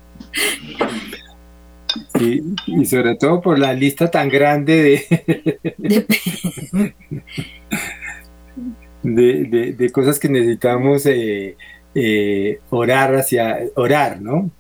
Y, 2.19 2.85
sobre 2.87 3.15
todo 3.15 3.41
por 3.41 3.57
la 3.57 3.73
lista 3.73 4.11
tan 4.11 4.29
grande 4.29 5.05
de, 9.03 9.75
de, 9.79 9.91
cosas 9.93 10.19
que 10.19 10.29
necesitamos 10.29 11.07
eh, 11.07 11.57
eh, 11.95 12.61
orar 12.71 13.15
hacia 13.15 13.61
orar, 13.77 14.21
¿no? 14.21 14.51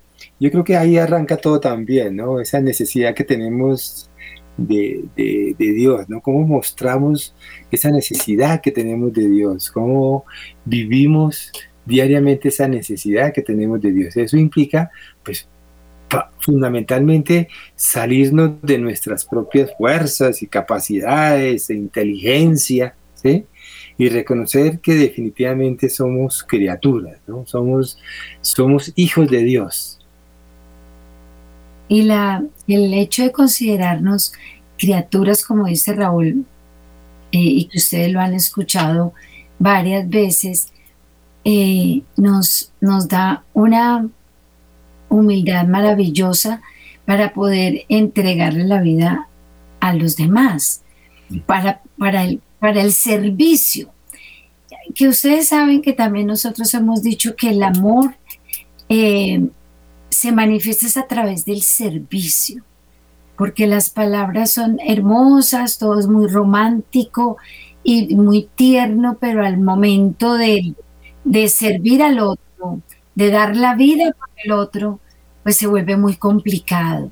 Yo 0.40 0.50
creo 0.50 0.64
que 0.64 0.76
ahí 0.76 0.98
arranca 0.98 1.36
todo 1.36 1.60
también, 1.60 2.16
¿no? 2.16 2.40
Esa 2.40 2.60
necesidad 2.60 3.14
que 3.14 3.24
tenemos 3.24 4.10
de, 4.56 5.04
de, 5.16 5.54
Dios, 5.58 6.08
¿no? 6.08 6.20
Cómo 6.20 6.46
mostramos 6.46 7.34
esa 7.70 7.90
necesidad 7.90 8.60
que 8.60 8.70
tenemos 8.70 9.12
de 9.12 9.28
Dios, 9.28 9.70
cómo 9.70 10.24
vivimos 10.64 11.52
diariamente 11.84 12.48
esa 12.48 12.68
necesidad 12.68 13.32
que 13.32 13.42
tenemos 13.42 13.80
de 13.80 13.92
Dios. 13.92 14.16
Eso 14.16 14.36
implica, 14.36 14.90
pues, 15.22 15.48
fundamentalmente 16.38 17.48
salirnos 17.74 18.62
de 18.62 18.78
nuestras 18.78 19.24
propias 19.24 19.70
fuerzas 19.76 20.42
y 20.42 20.46
capacidades 20.46 21.70
e 21.70 21.74
inteligencia, 21.74 22.94
¿sí? 23.14 23.46
Y 23.96 24.08
reconocer 24.08 24.80
que 24.80 24.94
definitivamente 24.94 25.88
somos 25.88 26.44
criaturas, 26.44 27.18
¿no? 27.26 27.46
Somos, 27.46 27.98
somos 28.40 28.92
hijos 28.96 29.28
de 29.30 29.42
Dios. 29.42 29.93
Y 31.94 32.02
la, 32.02 32.42
el 32.66 32.92
hecho 32.92 33.22
de 33.22 33.30
considerarnos 33.30 34.32
criaturas, 34.76 35.44
como 35.44 35.66
dice 35.66 35.92
Raúl, 35.92 36.44
eh, 37.30 37.38
y 37.38 37.66
que 37.66 37.78
ustedes 37.78 38.10
lo 38.10 38.18
han 38.18 38.34
escuchado 38.34 39.12
varias 39.60 40.08
veces, 40.08 40.72
eh, 41.44 42.02
nos, 42.16 42.72
nos 42.80 43.06
da 43.06 43.44
una 43.52 44.08
humildad 45.08 45.68
maravillosa 45.68 46.62
para 47.06 47.32
poder 47.32 47.84
entregarle 47.88 48.64
la 48.64 48.80
vida 48.80 49.28
a 49.78 49.94
los 49.94 50.16
demás, 50.16 50.82
para, 51.46 51.80
para, 51.96 52.24
el, 52.24 52.40
para 52.58 52.82
el 52.82 52.90
servicio. 52.90 53.92
Que 54.96 55.06
ustedes 55.06 55.46
saben 55.46 55.80
que 55.80 55.92
también 55.92 56.26
nosotros 56.26 56.74
hemos 56.74 57.04
dicho 57.04 57.36
que 57.36 57.50
el 57.50 57.62
amor 57.62 58.16
eh, 58.88 59.48
se 60.14 60.32
manifiesta 60.32 61.00
a 61.00 61.06
través 61.06 61.44
del 61.44 61.62
servicio, 61.62 62.62
porque 63.36 63.66
las 63.66 63.90
palabras 63.90 64.52
son 64.52 64.78
hermosas, 64.86 65.78
todo 65.78 65.98
es 65.98 66.06
muy 66.06 66.28
romántico 66.28 67.36
y 67.82 68.14
muy 68.16 68.48
tierno, 68.54 69.18
pero 69.20 69.44
al 69.44 69.58
momento 69.58 70.34
de, 70.34 70.74
de 71.24 71.48
servir 71.48 72.02
al 72.02 72.18
otro, 72.20 72.80
de 73.14 73.30
dar 73.30 73.56
la 73.56 73.74
vida 73.74 74.12
por 74.18 74.28
el 74.42 74.52
otro, 74.52 75.00
pues 75.42 75.56
se 75.56 75.66
vuelve 75.66 75.96
muy 75.96 76.16
complicado. 76.16 77.10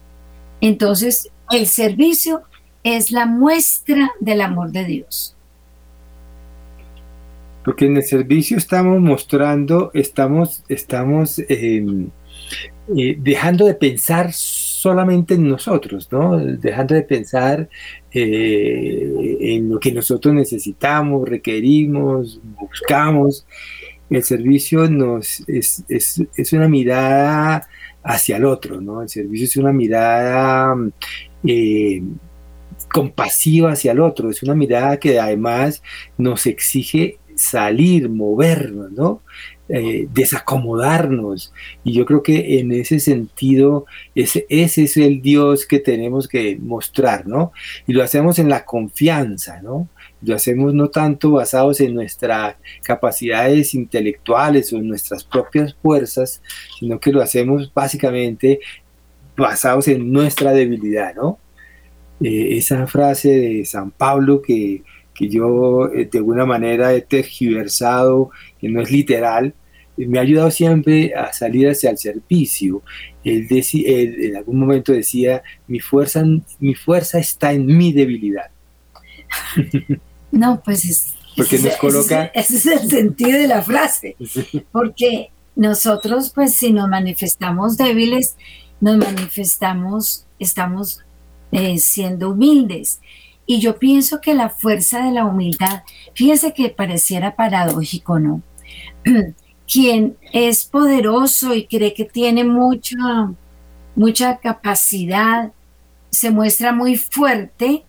Entonces, 0.61 1.31
el 1.51 1.67
servicio 1.67 2.43
es 2.83 3.11
la 3.11 3.27
muestra 3.27 4.11
del 4.21 4.41
amor 4.41 4.73
de 4.73 4.85
Dios. 4.85 5.37
Porque 7.65 7.87
en 7.87 7.97
el 7.97 8.03
servicio 8.03 8.57
estamos 8.57 9.01
mostrando, 9.01 9.91
estamos, 9.95 10.65
estamos 10.69 11.41
em, 11.49 12.11
eh, 12.97 13.17
dejando 13.19 13.67
de 13.67 13.75
pensar 13.75 14.33
solamente 14.33 15.35
en 15.35 15.49
nosotros, 15.49 16.09
¿no? 16.11 16.37
Dejando 16.39 16.95
de 16.95 17.03
pensar 17.03 17.69
eh, 18.11 19.37
en 19.41 19.69
lo 19.69 19.79
que 19.79 19.93
nosotros 19.93 20.35
necesitamos, 20.35 21.29
requerimos, 21.29 22.41
buscamos 22.61 23.47
el 24.17 24.23
servicio 24.23 24.89
nos, 24.89 25.43
es, 25.49 25.85
es, 25.89 26.53
una 26.53 26.69
mirada 26.69 27.67
hacia 28.03 28.37
el 28.37 28.45
otro, 28.45 28.81
¿no? 28.81 29.03
El 29.03 29.09
servicio 29.09 29.45
es 29.45 29.57
una 29.57 29.73
mirada 29.73 30.75
eh, 31.47 32.03
compasiva 32.93 33.73
hacia 33.73 33.93
el 33.93 34.01
otro, 34.01 34.31
es 34.31 34.43
una 34.43 34.55
mirada 34.55 34.99
que 34.99 35.19
además 35.19 35.83
nos 36.19 36.47
exige 36.47 37.19
salir, 37.35 38.11
movernos, 38.11 38.93
¿no? 38.93 39.23
Eh, 39.75 40.07
desacomodarnos. 40.13 41.51
Y 41.83 41.95
yo 41.95 42.05
creo 42.05 42.23
que 42.23 42.59
en 42.59 42.73
ese 42.73 43.01
sentido, 43.01 43.87
ese, 44.15 44.45
ese 44.51 44.83
es 44.83 44.99
el 44.99 45.23
Dios 45.23 45.65
que 45.65 45.79
tenemos 45.79 46.29
que 46.29 46.59
mostrar, 46.61 47.27
¿no? 47.27 47.53
Y 47.87 47.95
lo 47.95 48.03
hacemos 48.03 48.39
en 48.39 48.51
la 48.51 48.67
confianza, 48.67 49.63
¿no? 49.63 49.89
lo 50.25 50.35
hacemos 50.35 50.73
no 50.73 50.89
tanto 50.89 51.33
basados 51.33 51.81
en 51.81 51.95
nuestras 51.95 52.57
capacidades 52.83 53.75
intelectuales 53.75 54.73
o 54.73 54.77
en 54.77 54.89
nuestras 54.89 55.25
propias 55.25 55.75
fuerzas, 55.75 56.43
sino 56.79 57.01
que 57.01 57.13
lo 57.13 57.21
hacemos 57.21 57.73
básicamente 57.75 58.61
basados 59.37 59.89
en 59.89 60.13
nuestra 60.13 60.53
debilidad, 60.53 61.15
¿no? 61.15 61.39
Eh, 62.21 62.57
esa 62.57 62.87
frase 62.87 63.31
de 63.31 63.65
San 63.65 63.91
Pablo 63.91 64.43
que, 64.43 64.83
yo 65.19 65.89
eh, 65.93 66.09
de 66.11 66.19
alguna 66.19 66.45
manera 66.45 66.95
he 66.95 67.01
tergiversado, 67.01 68.31
que 68.61 68.69
no 68.69 68.81
es 68.81 68.91
literal, 68.91 69.55
me 70.07 70.19
ha 70.19 70.23
ayudado 70.23 70.51
siempre 70.51 71.15
a 71.15 71.33
salir 71.33 71.69
hacia 71.69 71.91
el 71.91 71.99
servicio. 71.99 72.83
Él, 73.25 73.47
él, 73.51 74.25
en 74.25 74.37
algún 74.37 74.59
momento 74.59 74.93
decía, 74.93 75.43
mi 75.67 75.81
fuerza, 75.81 76.25
mi 76.59 76.75
fuerza 76.75 77.19
está 77.19 77.53
en 77.53 77.67
mi 77.67 77.93
debilidad. 77.93 78.51
No, 80.33 80.63
pues 80.65 80.87
es, 80.87 81.15
porque 81.37 81.59
nos 81.59 81.77
coloca... 81.77 82.25
Ese, 82.35 82.57
es 82.57 82.65
el 82.65 82.91
sentido 82.91 83.39
de 83.39 83.47
la 83.47 83.61
frase, 83.61 84.17
porque 84.73 85.31
nosotros 85.55 86.33
pues 86.35 86.55
si 86.55 86.73
nos 86.73 86.89
manifestamos 86.89 87.77
débiles, 87.77 88.37
nos 88.81 88.97
manifestamos, 88.97 90.25
estamos 90.39 91.01
eh, 91.53 91.79
siendo 91.79 92.31
humildes. 92.31 93.01
Y 93.45 93.61
yo 93.61 93.79
pienso 93.79 94.21
que 94.21 94.35
la 94.35 94.49
fuerza 94.49 95.05
de 95.05 95.13
la 95.13 95.27
humildad, 95.27 95.83
fíjese 96.15 96.55
que 96.55 96.71
pareciera 96.71 97.37
paradójico, 97.37 98.19
¿no? 98.19 98.43
Quien 99.71 100.17
es 100.33 100.65
poderoso 100.65 101.55
y 101.55 101.67
cree 101.67 101.95
que 101.95 102.05
tiene 102.05 102.45
mucha, 102.45 103.33
mucha 103.95 104.39
capacidad, 104.39 105.53
se 106.11 106.31
muestra 106.31 106.73
muy 106.73 106.97
fuerte, 106.97 107.85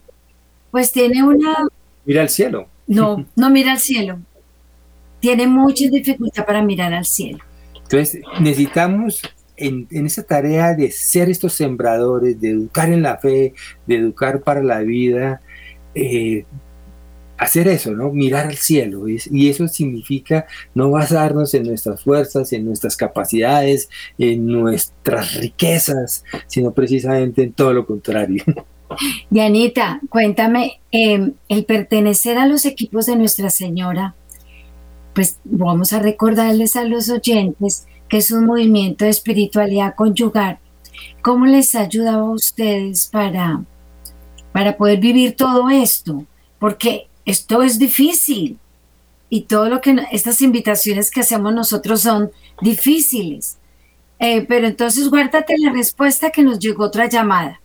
pues 0.72 0.92
tiene 0.92 1.24
una 1.24 1.68
Mira 2.06 2.22
al 2.22 2.30
cielo. 2.30 2.68
No, 2.88 3.26
no 3.36 3.50
mira 3.50 3.74
al 3.74 3.80
cielo. 3.80 4.20
Tiene 5.20 5.48
mucha 5.48 5.88
dificultad 5.90 6.46
para 6.46 6.62
mirar 6.62 6.94
al 6.94 7.06
cielo. 7.06 7.40
Entonces, 7.76 8.22
necesitamos 8.40 9.22
en, 9.56 9.88
esa 10.06 10.24
tarea 10.24 10.74
de 10.74 10.92
ser 10.92 11.30
estos 11.30 11.54
sembradores, 11.54 12.40
de 12.40 12.50
educar 12.50 12.90
en 12.90 13.02
la 13.04 13.18
fe, 13.18 13.54
de 13.88 13.96
educar 13.96 14.42
para 14.42 14.62
la 14.64 14.80
vida, 14.80 15.42
eh, 15.96 16.46
hacer 17.44 17.68
eso, 17.68 17.92
¿no? 17.92 18.12
Mirar 18.12 18.48
al 18.48 18.56
cielo. 18.56 19.08
Y 19.08 19.50
eso 19.50 19.68
significa 19.68 20.46
no 20.74 20.90
basarnos 20.90 21.54
en 21.54 21.64
nuestras 21.64 22.02
fuerzas, 22.02 22.54
en 22.54 22.66
nuestras 22.66 22.98
capacidades, 22.98 23.90
en 24.18 24.46
nuestras 24.46 25.36
riquezas, 25.36 26.24
sino 26.48 26.74
precisamente 26.74 27.44
en 27.44 27.54
todo 27.54 27.74
lo 27.74 27.86
contrario. 27.86 28.44
Dianita, 29.30 30.00
cuéntame, 30.10 30.82
em, 30.92 31.34
el 31.50 31.66
pertenecer 31.66 32.38
a 32.38 32.46
los 32.46 32.66
equipos 32.66 33.08
de 33.08 33.16
Nuestra 33.16 33.50
Señora, 33.50 34.16
pues 35.14 35.40
vamos 35.44 35.94
a 35.94 36.00
recordarles 36.00 36.76
a 36.76 36.84
los 36.84 37.10
oyentes 37.10 37.88
que 38.08 38.18
es 38.18 38.32
un 38.32 38.46
movimiento 38.46 39.06
de 39.06 39.12
espiritualidad 39.12 39.96
conyugal. 39.96 40.60
¿Cómo 41.22 41.46
les 41.46 41.74
ha 41.76 41.82
ayudado 41.82 42.28
a 42.28 42.32
ustedes 42.32 43.08
para, 43.08 43.64
para 44.52 44.78
poder 44.78 45.00
vivir 45.00 45.36
todo 45.36 45.70
esto? 45.70 46.26
Porque 46.60 47.08
esto 47.26 47.62
es 47.64 47.80
difícil 47.80 48.58
y 49.30 49.42
todo 49.42 49.70
lo 49.70 49.82
que 49.82 49.96
estas 50.12 50.42
invitaciones 50.42 51.10
que 51.10 51.22
hacemos 51.22 51.54
nosotros 51.54 52.02
son 52.02 52.32
difíciles. 52.62 53.58
Eh, 54.20 54.46
pero 54.48 54.68
entonces 54.68 55.10
guárdate 55.10 55.56
la 55.58 55.72
respuesta 55.72 56.30
que 56.30 56.44
nos 56.44 56.60
llegó 56.60 56.86
otra 56.86 57.08
llamada. 57.08 57.60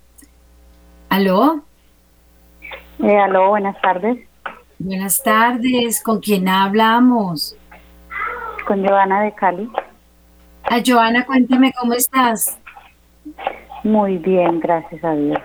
¿Aló? 1.09 1.63
Eh, 3.03 3.19
aló, 3.19 3.51
buenas 3.51 3.81
tardes. 3.81 4.19
Buenas 4.79 5.23
tardes, 5.23 6.03
¿con 6.03 6.21
quién 6.21 6.49
hablamos? 6.49 7.57
Con 8.67 8.87
Joana 8.87 9.23
de 9.23 9.35
Cali. 9.35 9.69
A 10.65 10.77
ah, 10.77 10.83
Joana, 10.87 11.27
cuéntame 11.27 11.73
cómo 11.73 11.95
estás. 11.95 12.59
Muy 13.83 14.19
bien, 14.19 14.61
gracias 14.61 15.03
a 15.05 15.15
Dios. 15.15 15.39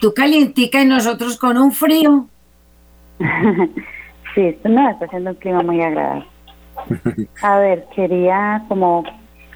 Tú 0.00 0.12
calientica 0.14 0.82
y 0.82 0.86
nosotros 0.86 1.38
con 1.38 1.56
un 1.56 1.72
frío. 1.72 2.28
sí, 4.34 4.40
esto 4.40 4.68
no 4.68 4.88
está 4.90 5.06
haciendo 5.06 5.30
un 5.30 5.36
clima 5.36 5.62
muy 5.62 5.80
agradable. 5.80 6.26
A 7.42 7.58
ver, 7.58 7.86
quería 7.94 8.62
como 8.68 9.04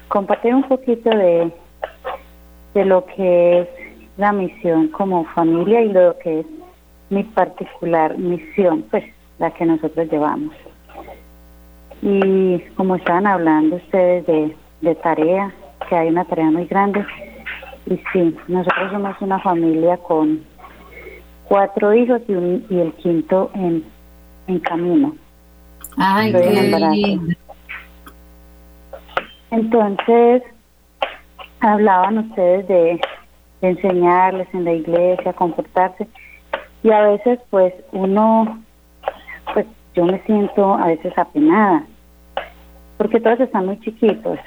compartir 0.07 0.53
un 0.53 0.63
poquito 0.63 1.09
de, 1.09 1.51
de 2.73 2.85
lo 2.85 3.05
que 3.05 3.61
es 3.61 3.67
la 4.17 4.31
misión 4.31 4.89
como 4.89 5.25
familia 5.25 5.81
y 5.81 5.89
lo 5.89 6.17
que 6.19 6.41
es 6.41 6.45
mi 7.09 7.23
particular 7.23 8.17
misión, 8.17 8.83
pues 8.89 9.03
la 9.39 9.51
que 9.51 9.65
nosotros 9.65 10.09
llevamos. 10.11 10.53
Y 12.01 12.59
como 12.75 12.95
estaban 12.95 13.27
hablando 13.27 13.75
ustedes 13.75 14.25
de, 14.25 14.55
de 14.81 14.95
tarea, 14.95 15.53
que 15.87 15.95
hay 15.95 16.09
una 16.09 16.25
tarea 16.25 16.49
muy 16.49 16.65
grande, 16.65 17.05
y 17.85 17.99
sí, 18.13 18.35
nosotros 18.47 18.91
somos 18.91 19.15
una 19.21 19.39
familia 19.39 19.97
con 19.97 20.43
cuatro 21.51 21.93
hijos 21.93 22.21
y, 22.29 22.31
un, 22.31 22.65
y 22.69 22.79
el 22.79 22.93
quinto 22.93 23.51
en, 23.53 23.83
en 24.47 24.59
camino. 24.59 25.13
Ay, 25.97 26.31
qué 26.31 27.19
Entonces, 29.51 30.43
hablaban 31.59 32.19
ustedes 32.19 32.69
de 32.69 33.01
enseñarles 33.61 34.47
en 34.53 34.63
la 34.63 34.71
iglesia, 34.71 35.33
comportarse. 35.33 36.07
Y 36.83 36.91
a 36.91 37.01
veces, 37.01 37.37
pues, 37.49 37.73
uno, 37.91 38.63
pues, 39.53 39.65
yo 39.93 40.05
me 40.05 40.21
siento 40.21 40.75
a 40.75 40.87
veces 40.87 41.11
apenada, 41.17 41.83
porque 42.97 43.19
todos 43.19 43.41
están 43.41 43.65
muy 43.65 43.77
chiquitos. 43.81 44.39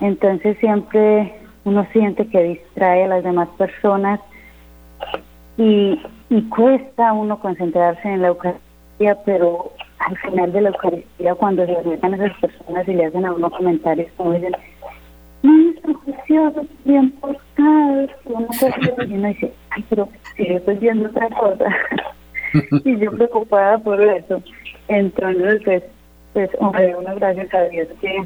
Entonces, 0.00 0.56
siempre 0.60 1.34
uno 1.64 1.84
siente 1.92 2.28
que 2.28 2.44
distrae 2.44 3.02
a 3.06 3.08
las 3.08 3.24
demás 3.24 3.48
personas 3.58 4.20
y, 5.56 6.00
y 6.30 6.42
cuesta 6.48 7.12
uno 7.12 7.38
concentrarse 7.40 8.08
en 8.08 8.22
la 8.22 8.28
Eucaristía, 8.28 9.16
pero 9.24 9.72
al 9.98 10.16
final 10.18 10.52
de 10.52 10.60
la 10.62 10.68
Eucaristía, 10.70 11.34
cuando 11.34 11.64
se 11.66 11.76
acercan 11.76 12.14
esas 12.14 12.38
personas 12.38 12.88
y 12.88 12.94
le 12.94 13.06
hacen 13.06 13.24
a 13.24 13.32
uno 13.32 13.50
comentarios 13.50 14.10
como 14.16 14.32
dicen, 14.32 14.52
no, 15.42 15.52
son 15.82 16.00
preciosos, 16.00 16.66
bien 16.84 17.10
portados, 17.12 18.10
uno 18.24 18.48
y 19.06 19.14
uno 19.14 19.28
dice, 19.28 19.52
ay, 19.70 19.84
pero 19.88 20.08
si 20.36 20.46
yo 20.46 20.56
estoy 20.56 20.76
viendo 20.76 21.08
otra 21.08 21.28
cosa, 21.30 21.64
y 22.84 22.98
yo 22.98 23.12
preocupada 23.12 23.78
por 23.78 24.00
eso. 24.00 24.42
Entonces, 24.88 25.62
pues, 25.64 25.82
pues 26.32 26.50
hombre, 26.58 26.94
una 26.96 27.14
gracias 27.14 27.52
a 27.54 27.62
Dios 27.64 27.88
que 28.00 28.24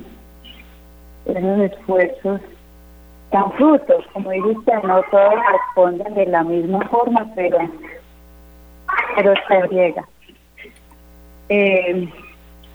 esos 1.27 1.61
esfuerzos 1.61 2.41
dan 3.33 3.51
frutos, 3.53 4.05
como 4.13 4.31
dice 4.31 4.73
no 4.85 5.03
todos 5.11 5.35
responden 5.53 6.15
de 6.15 6.27
la 6.27 6.45
misma 6.45 6.87
forma, 6.89 7.27
pero, 7.35 7.59
pero 9.17 9.35
se 9.49 9.75
llega. 9.75 10.05
Eh, 11.49 12.09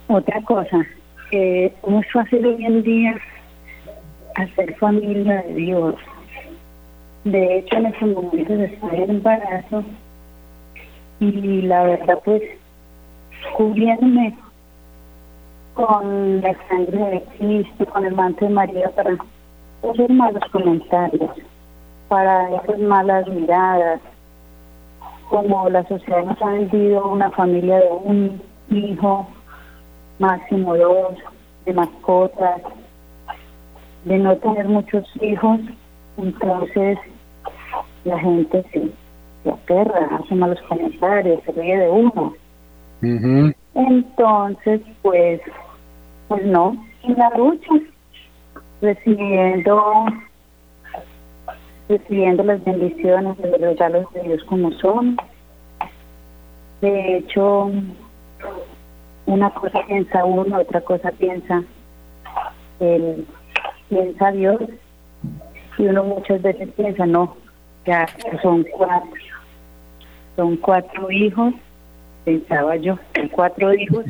otra 0.08 0.42
cosa, 0.44 0.86
eh, 1.32 1.74
¿cómo 1.82 2.02
es 2.02 2.12
fácil 2.12 2.46
hoy 2.46 2.66
en 2.66 2.84
día 2.84 3.16
hacer 4.38 4.76
familia 4.76 5.42
de 5.44 5.54
Dios. 5.54 5.96
De 7.24 7.58
hecho, 7.58 7.76
en 7.78 7.88
ese 7.88 8.06
momento 8.06 8.54
está 8.54 8.88
el 8.96 9.10
embarazo 9.10 9.84
y 11.20 11.62
la 11.64 11.84
verdad, 11.84 12.20
pues, 12.24 12.42
cubriéndome 13.56 14.38
con 15.74 16.42
la 16.42 16.56
sangre 16.68 16.98
de 16.98 17.24
Cristo, 17.38 17.86
con 17.88 18.06
el 18.06 18.16
manto 18.16 18.46
de 18.46 18.52
María 18.52 18.90
para 18.92 19.18
hacer 19.84 20.12
malos 20.12 20.44
comentarios, 20.52 21.32
para 22.08 22.56
esas 22.56 22.80
malas 22.80 23.28
miradas, 23.28 24.00
como 25.30 25.70
la 25.70 25.84
sociedad 25.88 26.24
nos 26.24 26.42
ha 26.42 26.52
vendido 26.52 27.08
una 27.08 27.30
familia 27.32 27.80
de 27.80 27.92
un 27.92 28.42
hijo, 28.70 29.28
máximo 30.20 30.76
dos, 30.76 31.16
de 31.66 31.74
mascotas, 31.74 32.62
de 34.06 34.18
no 34.18 34.36
tener 34.38 34.68
muchos 34.68 35.06
hijos, 35.22 35.60
entonces 36.18 36.98
la 38.06 38.18
gente 38.20 38.64
se, 38.72 38.90
se 39.44 39.50
aterra, 39.50 40.10
hace 40.18 40.36
malos 40.36 40.60
comentarios, 40.68 41.44
se 41.46 41.52
ríe 41.52 41.78
de 41.78 41.90
uno. 41.90 42.34
Entonces, 43.76 44.82
pues, 45.02 45.42
pues 46.28 46.46
no, 46.46 46.76
en 47.04 47.18
la 47.18 47.30
lucha, 47.38 47.74
recibiendo, 48.82 50.06
recibiendo 51.90 52.44
las 52.44 52.64
bendiciones 52.64 53.38
de 53.38 53.50
los 53.50 53.62
regalos 53.62 54.12
de 54.14 54.24
Dios 54.24 54.44
como 54.46 54.72
son. 54.74 55.18
De 56.82 57.18
hecho, 57.18 57.72
una 59.26 59.50
cosa 59.52 59.84
piensa 59.88 60.26
uno, 60.26 60.60
otra 60.60 60.82
cosa 60.82 61.12
piensa 61.12 61.64
el 62.80 63.26
piensa 63.90 64.32
Dios 64.32 64.62
y 65.78 65.86
uno 65.86 66.04
muchas 66.04 66.42
veces 66.42 66.70
piensa, 66.76 67.06
no, 67.06 67.36
ya 67.86 68.08
son 68.42 68.64
cuatro, 68.64 69.22
son 70.36 70.58
cuatro 70.58 71.12
hijos, 71.12 71.54
pensaba 72.26 72.76
yo, 72.78 72.98
son 73.16 73.28
cuatro 73.30 73.74
hijos, 73.74 74.06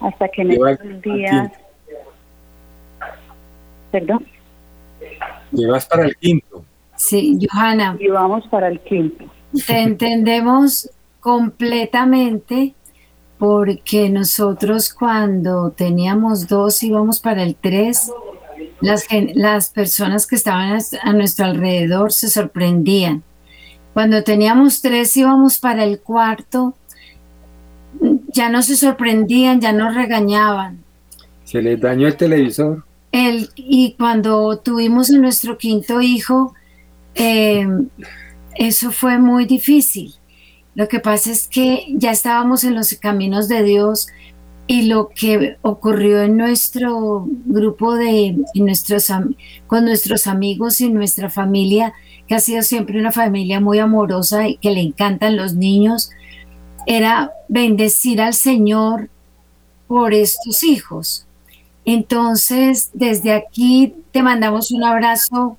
hasta 0.00 0.28
que 0.28 0.42
en 0.42 0.52
estos 0.52 1.02
días, 1.02 1.52
perdón. 3.90 4.26
Llevas 5.52 5.86
para 5.86 6.04
el 6.04 6.16
quinto. 6.16 6.64
Sí, 6.96 7.38
Johanna. 7.50 7.96
Y 7.98 8.08
vamos 8.08 8.46
para 8.48 8.68
el 8.68 8.80
quinto. 8.80 9.24
Te 9.66 9.78
entendemos 9.80 10.90
completamente 11.20 12.74
porque 13.38 14.10
nosotros 14.10 14.92
cuando 14.92 15.70
teníamos 15.70 16.48
dos 16.48 16.82
íbamos 16.82 17.20
para 17.20 17.44
el 17.44 17.54
tres, 17.54 18.12
las, 18.80 19.06
las 19.34 19.70
personas 19.70 20.26
que 20.26 20.34
estaban 20.34 20.78
a 21.02 21.12
nuestro 21.12 21.46
alrededor 21.46 22.12
se 22.12 22.28
sorprendían. 22.28 23.22
Cuando 23.94 24.22
teníamos 24.22 24.82
tres 24.82 25.16
íbamos 25.16 25.58
para 25.58 25.84
el 25.84 26.00
cuarto, 26.00 26.74
ya 28.28 28.48
no 28.48 28.62
se 28.62 28.76
sorprendían, 28.76 29.60
ya 29.60 29.72
nos 29.72 29.94
regañaban. 29.94 30.84
Se 31.44 31.62
les 31.62 31.80
dañó 31.80 32.06
el 32.06 32.16
televisor. 32.16 32.84
El, 33.12 33.50
y 33.56 33.94
cuando 33.98 34.58
tuvimos 34.58 35.10
a 35.10 35.18
nuestro 35.18 35.56
quinto 35.58 36.00
hijo, 36.00 36.54
eh, 37.14 37.66
eso 38.56 38.92
fue 38.92 39.18
muy 39.18 39.46
difícil 39.46 40.14
lo 40.78 40.86
que 40.86 41.00
pasa 41.00 41.32
es 41.32 41.48
que 41.48 41.86
ya 41.96 42.12
estábamos 42.12 42.62
en 42.62 42.76
los 42.76 42.94
caminos 43.00 43.48
de 43.48 43.64
Dios 43.64 44.06
y 44.68 44.82
lo 44.82 45.08
que 45.08 45.56
ocurrió 45.60 46.22
en 46.22 46.36
nuestro 46.36 47.26
grupo 47.46 47.96
de 47.96 48.36
nuestros 48.54 49.10
con 49.66 49.84
nuestros 49.84 50.28
amigos 50.28 50.80
y 50.80 50.88
nuestra 50.88 51.30
familia, 51.30 51.94
que 52.28 52.36
ha 52.36 52.38
sido 52.38 52.62
siempre 52.62 53.00
una 53.00 53.10
familia 53.10 53.58
muy 53.58 53.80
amorosa 53.80 54.46
y 54.46 54.56
que 54.58 54.70
le 54.70 54.80
encantan 54.80 55.36
los 55.36 55.54
niños, 55.54 56.10
era 56.86 57.32
bendecir 57.48 58.20
al 58.20 58.34
Señor 58.34 59.10
por 59.88 60.14
estos 60.14 60.62
hijos. 60.62 61.26
Entonces, 61.90 62.90
desde 62.92 63.32
aquí 63.32 63.94
te 64.12 64.22
mandamos 64.22 64.70
un 64.72 64.84
abrazo 64.84 65.56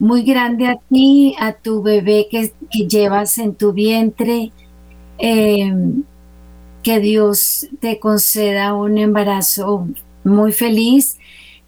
muy 0.00 0.24
grande 0.24 0.66
a 0.66 0.74
ti, 0.90 1.36
a 1.38 1.52
tu 1.52 1.82
bebé 1.84 2.26
que, 2.28 2.52
llevas 2.88 3.38
en 3.38 3.54
tu 3.54 3.72
vientre. 3.72 4.50
Em, 5.18 6.02
que 6.82 6.98
Dios 6.98 7.68
te 7.78 8.00
conceda 8.00 8.74
un 8.74 8.98
embarazo 8.98 9.86
muy 10.24 10.50
feliz. 10.50 11.18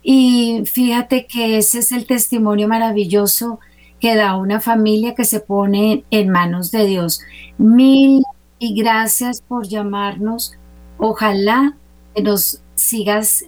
Y 0.02 0.64
fíjate 0.66 1.26
que 1.26 1.58
ese 1.58 1.78
es 1.78 1.92
el 1.92 2.04
testimonio 2.04 2.66
maravilloso 2.66 3.60
que 4.00 4.16
da 4.16 4.36
una 4.36 4.60
familia 4.60 5.14
que 5.14 5.24
se 5.24 5.38
pone 5.38 6.04
en 6.10 6.30
manos 6.30 6.72
de 6.72 6.84
Dios. 6.86 7.20
Mil 7.58 8.24
y 8.58 8.74
gracias 8.74 9.40
por 9.40 9.68
llamarnos. 9.68 10.54
Ojalá 10.98 11.76
que 12.12 12.22
nos 12.24 12.60
sigas 12.74 13.44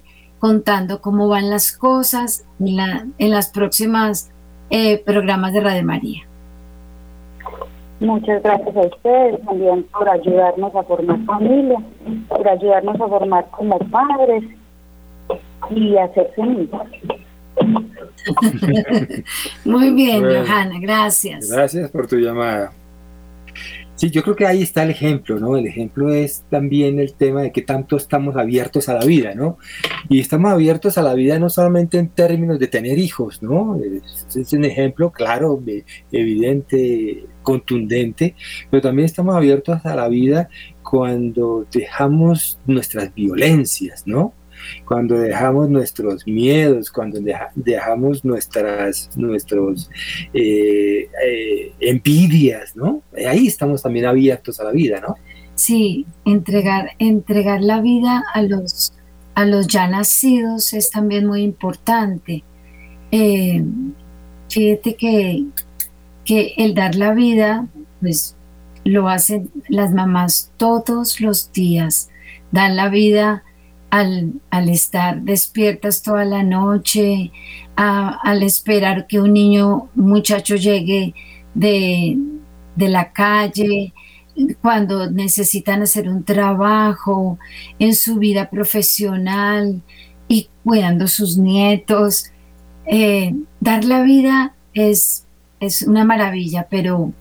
contando 0.47 1.01
cómo 1.01 1.26
van 1.26 1.51
las 1.51 1.76
cosas 1.76 2.44
en, 2.61 2.76
la, 2.76 3.05
en 3.18 3.30
las 3.32 3.49
próximas 3.49 4.30
eh, 4.70 5.03
programas 5.05 5.53
de 5.53 5.61
Radio 5.61 5.82
María. 5.82 6.22
Muchas 7.99 8.40
gracias 8.44 8.76
a 8.76 8.80
ustedes 8.80 9.44
también 9.44 9.82
por 9.92 10.09
ayudarnos 10.09 10.72
a 10.72 10.84
formar 10.84 11.18
familia, 11.24 11.80
por 12.28 12.49
ayudarnos 12.49 12.94
a 12.94 13.09
formar 13.09 13.47
como 13.51 13.76
padres 13.90 14.44
y 15.70 15.97
hacerse 15.97 16.40
niños. 16.40 16.70
Muy 19.64 19.94
bien, 19.94 20.22
Johanna, 20.22 20.78
gracias. 20.80 21.51
Gracias 21.51 21.90
por 21.90 22.07
tu 22.07 22.18
llamada. 22.18 22.70
Sí, 23.97 24.11
yo 24.11 24.22
creo 24.22 24.36
que 24.36 24.47
ahí 24.47 24.62
está 24.62 24.82
el 24.82 24.90
ejemplo, 24.90 25.40
¿no? 25.40 25.57
El 25.57 25.66
ejemplo 25.66 26.12
es 26.12 26.44
también 26.51 27.01
el 27.01 27.14
tema 27.14 27.40
de 27.40 27.51
que 27.51 27.62
tanto 27.62 27.97
estamos 27.97 28.36
abiertos 28.36 28.90
a 28.90 28.94
la 28.94 29.07
vida, 29.07 29.34
¿no? 29.34 29.57
Y 30.11 30.20
estamos 30.20 30.53
abiertos 30.53 30.99
a 30.99 31.03
la 31.03 31.14
vida 31.14 31.38
no 31.38 31.49
solamente 31.49 31.99
en 31.99 32.11
términos 32.11 32.59
de 32.59 32.68
tener 32.68 32.99
hijos, 32.99 33.42
¿no? 33.42 33.80
Es, 33.80 34.36
es 34.36 34.53
un 34.53 34.66
ejemplo 34.66 35.11
claro, 35.11 35.62
evidente, 36.12 37.24
contundente, 37.42 38.34
pero 38.70 38.82
también 38.82 39.07
estamos 39.07 39.34
abiertos 39.34 39.84
a 39.86 39.97
la 39.97 40.09
vida 40.09 40.51
cuando 40.82 41.66
dejamos 41.72 42.61
nuestras 42.66 43.14
violencias, 43.14 44.07
¿no? 44.07 44.34
Cuando 44.85 45.19
dejamos 45.19 45.69
nuestros 45.69 46.27
miedos, 46.27 46.91
cuando 46.91 47.21
dejamos 47.55 48.25
nuestras 48.25 49.11
nuestros, 49.17 49.91
eh, 50.33 51.09
eh, 51.25 51.73
envidias, 51.81 52.77
¿no? 52.77 53.03
Ahí 53.27 53.47
estamos 53.47 53.83
también 53.83 54.07
abiertos 54.07 54.61
a 54.61 54.64
la 54.64 54.71
vida, 54.71 55.01
¿no? 55.01 55.17
Sí, 55.55 56.07
entregar, 56.25 56.91
entregar 56.99 57.62
la 57.62 57.81
vida 57.81 58.23
a 58.35 58.43
los, 58.43 58.93
a 59.35 59.47
los 59.47 59.67
ya 59.67 59.89
nacidos 59.89 60.73
es 60.75 60.91
también 60.91 61.27
muy 61.27 61.43
importante. 61.43 62.45
Eh, 63.11 63.64
fíjate 64.51 64.95
que, 64.97 65.47
que 66.25 66.53
el 66.59 66.75
dar 66.75 66.95
la 66.95 67.14
vida, 67.14 67.67
pues 68.01 68.37
lo 68.85 69.09
hacen 69.09 69.51
las 69.69 69.93
mamás 69.93 70.53
todos 70.59 71.21
los 71.21 71.53
días, 71.53 72.11
dan 72.53 72.77
la 72.77 72.89
vida 72.89 73.43
al, 74.01 74.68
estar 74.68 75.22
despiertas 75.22 76.03
toda 76.03 76.24
la 76.24 76.42
noche, 76.42 77.32
al 77.76 78.42
esperar 78.42 79.07
que 79.07 79.20
un 79.20 79.32
niño, 79.32 79.88
un 79.97 80.09
muchacho 80.09 80.57
llegue 80.57 81.14
de, 81.55 82.18
la 82.76 83.12
calle, 83.12 83.94
cuando 84.61 85.11
necesitan 85.11 85.80
hacer 85.82 86.09
un 86.11 86.24
trabajo 86.24 87.38
en 87.78 87.94
su 87.94 88.18
vida 88.18 88.51
profesional 88.51 89.80
y 90.28 90.51
cuidando 90.62 91.09
sus 91.09 91.38
nietos. 91.38 92.32
Eh, 92.86 93.34
dar 93.61 93.84
la 93.84 94.03
vida 94.03 94.55
es, 94.74 95.26
es 95.59 95.82
una 95.82 96.05
maravilla, 96.05 96.66
pero, 96.68 97.12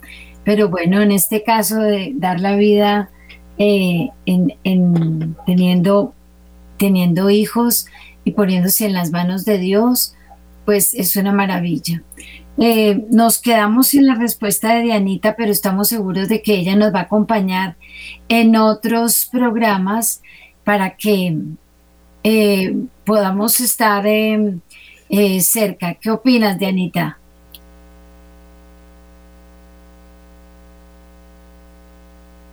pero 0.43 0.67
bueno, 0.67 1.01
en 1.01 1.11
este 1.11 1.41
caso 1.43 1.80
de 1.80 2.11
dar 2.15 2.41
la 2.41 2.57
vida 2.57 3.09
eh, 3.57 4.09
en, 4.26 4.53
en, 4.65 5.38
teniendo 5.45 6.13
teniendo 6.78 7.30
hijos 7.30 7.88
y 8.23 8.32
poniéndose 8.32 8.86
en 8.86 8.93
las 8.93 9.11
manos 9.11 9.45
de 9.45 9.57
Dios, 9.57 10.15
pues 10.65 10.93
es 10.93 11.15
una 11.15 11.32
maravilla. 11.32 12.01
Eh, 12.57 13.05
nos 13.09 13.41
quedamos 13.41 13.88
sin 13.88 14.07
la 14.07 14.15
respuesta 14.15 14.76
de 14.76 14.84
Dianita, 14.84 15.36
pero 15.36 15.51
estamos 15.51 15.89
seguros 15.89 16.30
de 16.30 16.41
que 16.41 16.55
ella 16.55 16.76
nos 16.76 16.93
va 16.93 16.99
a 16.99 17.03
acompañar 17.03 17.76
en 18.30 18.55
otros 18.55 19.28
programas 19.32 20.21
para 20.63 20.95
que 20.95 21.38
eh, 22.23 22.76
podamos 23.03 23.59
estar 23.59 24.05
eh, 24.07 24.61
cerca. 25.41 25.95
¿Qué 25.95 26.09
opinas, 26.09 26.57
Dianita? 26.57 27.19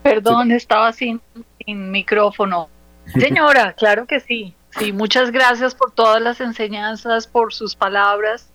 Perdón, 0.02 0.50
estaba 0.50 0.92
sin, 0.92 1.20
sin 1.64 1.90
micrófono. 1.90 2.68
Señora, 3.06 3.74
claro 3.74 4.06
que 4.06 4.20
sí. 4.20 4.54
Sí, 4.78 4.92
muchas 4.92 5.30
gracias 5.30 5.74
por 5.74 5.90
todas 5.90 6.22
las 6.22 6.40
enseñanzas, 6.40 7.26
por 7.26 7.52
sus 7.52 7.76
palabras. 7.76 8.48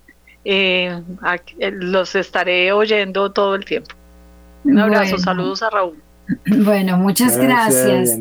Eh, 0.46 1.02
eh, 1.60 1.72
los 1.72 2.16
estaré 2.16 2.72
oyendo 2.72 3.32
todo 3.32 3.56
el 3.56 3.66
tiempo. 3.66 3.94
Un 4.64 4.80
abrazo, 4.80 5.18
saludos 5.18 5.62
a 5.64 5.70
Raúl. 5.70 6.02
Bueno, 6.46 6.98
muchas 6.98 7.38
gracias. 7.38 8.18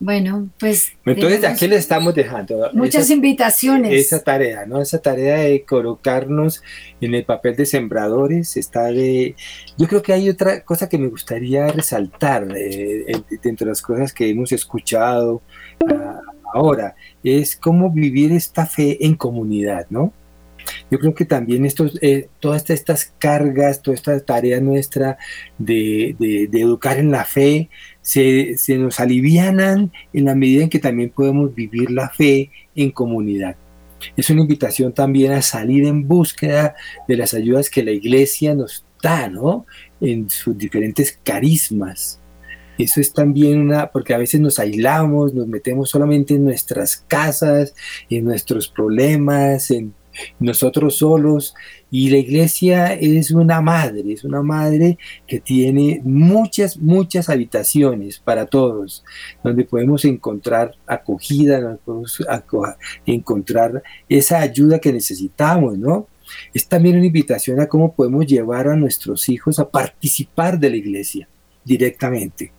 Bueno, 0.00 0.50
pues. 0.58 0.92
Entonces, 1.06 1.44
aquí 1.44 1.66
le 1.66 1.76
estamos 1.76 2.14
dejando? 2.14 2.70
Muchas 2.72 3.10
invitaciones. 3.10 3.92
Esa 3.92 4.22
tarea, 4.22 4.66
¿no? 4.66 4.80
Esa 4.80 5.00
tarea 5.00 5.36
de 5.38 5.64
colocarnos 5.64 6.62
en 7.00 7.14
el 7.14 7.24
papel 7.24 7.56
de 7.56 7.64
sembradores 7.64 8.56
está 8.56 8.84
de. 8.86 9.36
Yo 9.78 9.86
creo 9.86 10.02
que 10.02 10.12
hay 10.12 10.28
otra 10.28 10.62
cosa 10.64 10.88
que 10.88 10.98
me 10.98 11.08
gustaría 11.08 11.68
resaltar 11.68 12.48
eh, 12.56 13.06
dentro 13.42 13.66
de 13.66 13.70
las 13.70 13.82
cosas 13.82 14.12
que 14.12 14.28
hemos 14.28 14.52
escuchado 14.52 15.42
ah, 15.88 16.20
ahora, 16.52 16.96
es 17.22 17.56
cómo 17.56 17.90
vivir 17.90 18.32
esta 18.32 18.66
fe 18.66 19.04
en 19.06 19.14
comunidad, 19.14 19.86
¿no? 19.90 20.12
Yo 20.90 20.98
creo 20.98 21.14
que 21.14 21.26
también 21.26 21.66
estos, 21.66 21.98
eh, 22.00 22.28
todas 22.40 22.68
estas 22.70 23.12
cargas, 23.18 23.82
toda 23.82 23.94
esta 23.94 24.18
tarea 24.20 24.60
nuestra 24.60 25.18
de, 25.58 26.16
de 26.18 26.60
educar 26.60 26.98
en 26.98 27.10
la 27.10 27.24
fe, 27.24 27.68
se, 28.04 28.78
nos 28.78 29.00
alivianan 29.00 29.90
en 30.12 30.24
la 30.26 30.34
medida 30.34 30.62
en 30.62 30.68
que 30.68 30.78
también 30.78 31.10
podemos 31.10 31.54
vivir 31.54 31.90
la 31.90 32.10
fe 32.10 32.50
en 32.76 32.90
comunidad. 32.90 33.56
Es 34.16 34.28
una 34.28 34.42
invitación 34.42 34.92
también 34.92 35.32
a 35.32 35.40
salir 35.40 35.86
en 35.86 36.06
búsqueda 36.06 36.74
de 37.08 37.16
las 37.16 37.32
ayudas 37.32 37.70
que 37.70 37.82
la 37.82 37.92
iglesia 37.92 38.54
nos 38.54 38.84
da, 39.02 39.28
¿no? 39.28 39.64
En 40.02 40.28
sus 40.28 40.56
diferentes 40.56 41.18
carismas. 41.24 42.20
Eso 42.76 43.00
es 43.00 43.12
también 43.12 43.58
una, 43.58 43.90
porque 43.90 44.12
a 44.12 44.18
veces 44.18 44.40
nos 44.40 44.58
aislamos, 44.58 45.32
nos 45.32 45.46
metemos 45.46 45.88
solamente 45.88 46.34
en 46.34 46.44
nuestras 46.44 46.96
casas, 46.96 47.74
en 48.10 48.26
nuestros 48.26 48.68
problemas, 48.68 49.70
en 49.70 49.94
nosotros 50.38 50.96
solos. 50.96 51.54
Y 51.96 52.10
la 52.10 52.16
iglesia 52.16 52.92
es 52.94 53.30
una 53.30 53.60
madre, 53.60 54.02
es 54.12 54.24
una 54.24 54.42
madre 54.42 54.98
que 55.28 55.38
tiene 55.38 56.00
muchas, 56.02 56.76
muchas 56.76 57.28
habitaciones 57.28 58.18
para 58.18 58.46
todos, 58.46 59.04
donde 59.44 59.64
podemos 59.64 60.04
encontrar 60.04 60.74
acogida, 60.88 61.60
donde 61.60 61.78
podemos 61.84 62.20
encontrar 63.06 63.80
esa 64.08 64.40
ayuda 64.40 64.80
que 64.80 64.92
necesitamos, 64.92 65.78
¿no? 65.78 66.08
Es 66.52 66.66
también 66.66 66.96
una 66.96 67.06
invitación 67.06 67.60
a 67.60 67.68
cómo 67.68 67.94
podemos 67.94 68.26
llevar 68.26 68.66
a 68.66 68.74
nuestros 68.74 69.28
hijos 69.28 69.60
a 69.60 69.70
participar 69.70 70.58
de 70.58 70.70
la 70.70 70.76
iglesia 70.76 71.28
directamente 71.64 72.50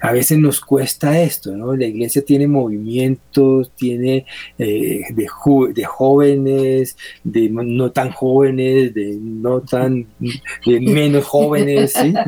a 0.00 0.10
veces 0.10 0.38
nos 0.38 0.60
cuesta 0.60 1.20
esto, 1.20 1.56
¿no? 1.56 1.76
La 1.76 1.86
iglesia 1.86 2.24
tiene 2.24 2.48
movimientos, 2.48 3.72
tiene 3.76 4.26
eh, 4.58 5.02
de, 5.10 5.28
de, 5.74 5.84
jóvenes, 5.84 6.96
de 7.22 7.48
no 7.48 7.92
tan 7.92 8.10
jóvenes, 8.10 8.92
de 8.94 9.16
no 9.20 9.60
tan, 9.60 10.08
de 10.18 10.80
menos 10.80 11.24
jóvenes, 11.24 11.92
¿sí? 11.92 12.14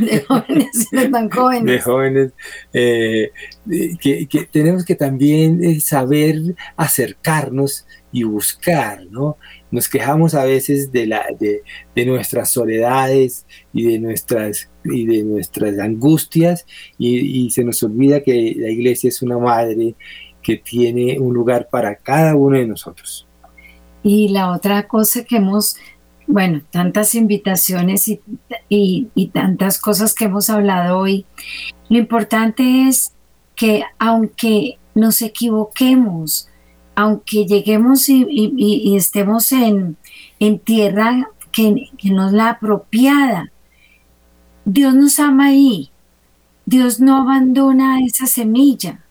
De 0.00 0.20
jóvenes, 0.22 0.88
no 0.90 1.10
tan 1.10 1.30
jóvenes. 1.30 1.64
De 1.64 1.80
jóvenes, 1.80 2.32
eh, 2.72 3.30
que, 4.00 4.26
que, 4.26 4.44
tenemos 4.50 4.84
que 4.84 4.96
también 4.96 5.62
eh, 5.62 5.78
saber 5.78 6.56
acercarnos 6.76 7.86
y 8.10 8.24
buscar, 8.24 9.06
¿no? 9.10 9.36
Nos 9.70 9.88
quejamos 9.88 10.34
a 10.34 10.44
veces 10.44 10.90
de, 10.90 11.06
la, 11.06 11.26
de, 11.38 11.62
de 11.94 12.06
nuestras 12.06 12.50
soledades 12.50 13.46
y 13.72 13.84
de 13.84 13.98
nuestras, 13.98 14.68
y 14.92 15.06
de 15.06 15.22
nuestras 15.24 15.78
angustias 15.78 16.66
y, 16.98 17.46
y 17.46 17.50
se 17.50 17.64
nos 17.64 17.82
olvida 17.82 18.22
que 18.22 18.54
la 18.56 18.70
iglesia 18.70 19.08
es 19.08 19.22
una 19.22 19.38
madre 19.38 19.94
que 20.42 20.56
tiene 20.56 21.18
un 21.18 21.34
lugar 21.34 21.68
para 21.70 21.96
cada 21.96 22.34
uno 22.34 22.58
de 22.58 22.66
nosotros. 22.66 23.26
Y 24.02 24.28
la 24.28 24.52
otra 24.52 24.86
cosa 24.86 25.24
que 25.24 25.36
hemos, 25.36 25.76
bueno, 26.26 26.62
tantas 26.70 27.14
invitaciones 27.14 28.08
y, 28.08 28.20
y, 28.68 29.08
y, 29.14 29.28
tantas 29.28 29.78
cosas 29.78 30.14
que 30.14 30.26
hemos 30.26 30.48
hablado 30.50 30.98
hoy, 30.98 31.26
lo 31.88 31.98
importante 31.98 32.88
es 32.88 33.12
que 33.54 33.82
aunque 33.98 34.78
nos 34.94 35.22
equivoquemos, 35.22 36.48
aunque 36.94 37.46
lleguemos 37.46 38.08
y, 38.08 38.96
estemos 38.96 39.52
en, 39.52 39.96
tierra 40.64 41.30
que, 41.52 41.88
no 42.04 42.26
es 42.26 42.32
la 42.32 42.50
apropiada, 42.50 43.52
Dios 44.70 44.94
nos 44.94 45.18
ama 45.18 45.46
ahí. 45.46 45.90
Dios 46.66 47.00
no 47.00 47.16
abandona 47.16 48.00
esa 48.04 48.26
semilla. 48.26 49.02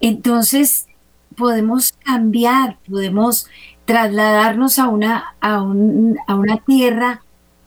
Entonces 0.00 0.88
podemos 1.36 1.92
cambiar, 1.92 2.78
podemos 2.88 3.46
trasladarnos 3.84 4.80
a 4.80 4.88
una, 4.88 5.36
a, 5.40 5.54
a 5.56 6.34
una 6.34 6.56
tierra 6.66 7.22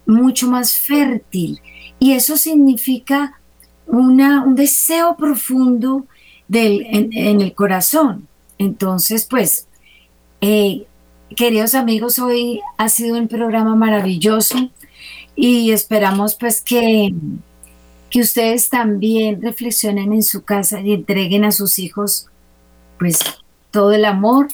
mucho 0.06 0.50
más 0.50 0.74
fértil. 0.74 1.62
Y 2.00 2.12
eso 2.12 2.36
significa 2.36 3.40
una, 3.88 4.44
un 4.44 4.56
deseo 4.56 5.16
profundo 5.16 6.06
del, 6.50 6.86
en, 6.90 7.40
el 7.40 7.54
corazón. 7.54 8.28
Entonces, 8.58 9.26
pues, 9.26 9.70
eh, 10.42 10.86
queridos 11.34 11.76
amigos, 11.76 12.20
hoy 12.20 12.60
ha 12.78 12.90
sido 12.90 13.18
un 13.18 13.30
programa 13.30 13.74
maravilloso 13.78 14.70
y 15.36 15.72
esperamos 15.72 16.36
pues 16.36 16.62
que, 16.62 17.14
que 18.10 18.22
ustedes 18.22 18.70
también 18.70 19.42
reflexionen 19.42 20.14
en 20.14 20.24
su 20.24 20.44
casa 20.44 20.82
y 20.82 20.94
entreguen 20.94 21.44
a 21.44 21.52
sus 21.52 21.80
hijos 21.80 22.28
pues 22.98 23.20
todo 23.72 23.92
el 23.92 24.06
amor, 24.06 24.48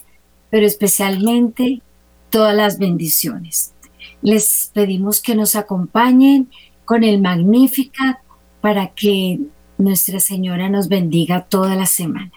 pero 0.49 0.65
especialmente 0.65 1.81
todas 2.29 2.55
las 2.55 2.79
bendiciones. 2.79 3.73
Les 4.21 4.71
pedimos 4.73 5.21
que 5.21 5.35
nos 5.35 5.55
acompañen 5.55 6.49
con 6.85 7.03
el 7.03 7.21
Magnificat 7.21 8.17
para 8.61 8.87
que 8.87 9.39
Nuestra 9.77 10.19
Señora 10.19 10.69
nos 10.69 10.87
bendiga 10.87 11.45
toda 11.45 11.75
la 11.75 11.85
semana. 11.85 12.31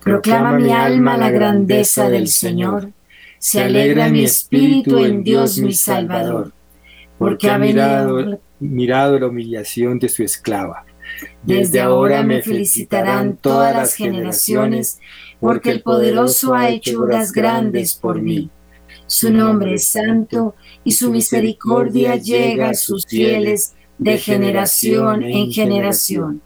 Proclama 0.00 0.52
mi 0.52 0.70
alma 0.70 1.16
la 1.16 1.30
grandeza 1.30 2.08
del 2.08 2.28
Señor, 2.28 2.92
se 3.38 3.62
alegra 3.62 4.08
mi 4.08 4.24
espíritu 4.24 4.98
en 4.98 5.22
Dios 5.22 5.58
mi 5.58 5.74
Salvador, 5.74 6.52
porque 7.18 7.50
ha 7.50 7.58
mirado, 7.58 8.40
mirado 8.60 9.18
la 9.18 9.26
humillación 9.26 9.98
de 9.98 10.08
su 10.08 10.22
esclava. 10.22 10.84
Desde 11.42 11.80
ahora 11.80 12.22
me 12.22 12.42
felicitarán 12.42 13.36
todas 13.36 13.74
las 13.74 13.94
generaciones, 13.94 15.00
porque 15.40 15.70
el 15.70 15.82
poderoso 15.82 16.54
ha 16.54 16.68
hecho 16.68 17.00
obras 17.00 17.32
grandes 17.32 17.94
por 17.94 18.20
mí. 18.20 18.50
Su 19.06 19.32
nombre 19.32 19.74
es 19.74 19.86
santo 19.86 20.54
y 20.84 20.92
su 20.92 21.10
misericordia 21.10 22.16
llega 22.16 22.70
a 22.70 22.74
sus 22.74 23.06
fieles 23.06 23.74
de 23.96 24.18
generación 24.18 25.22
en 25.22 25.50
generación. 25.50 26.42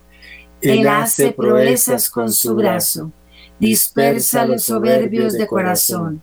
Él 0.61 0.87
hace 0.87 1.33
proezas 1.33 2.09
con 2.09 2.33
su 2.33 2.55
brazo, 2.55 3.11
dispersa 3.59 4.47
los 4.47 4.65
soberbios 4.65 5.33
de 5.33 5.47
corazón, 5.49 6.23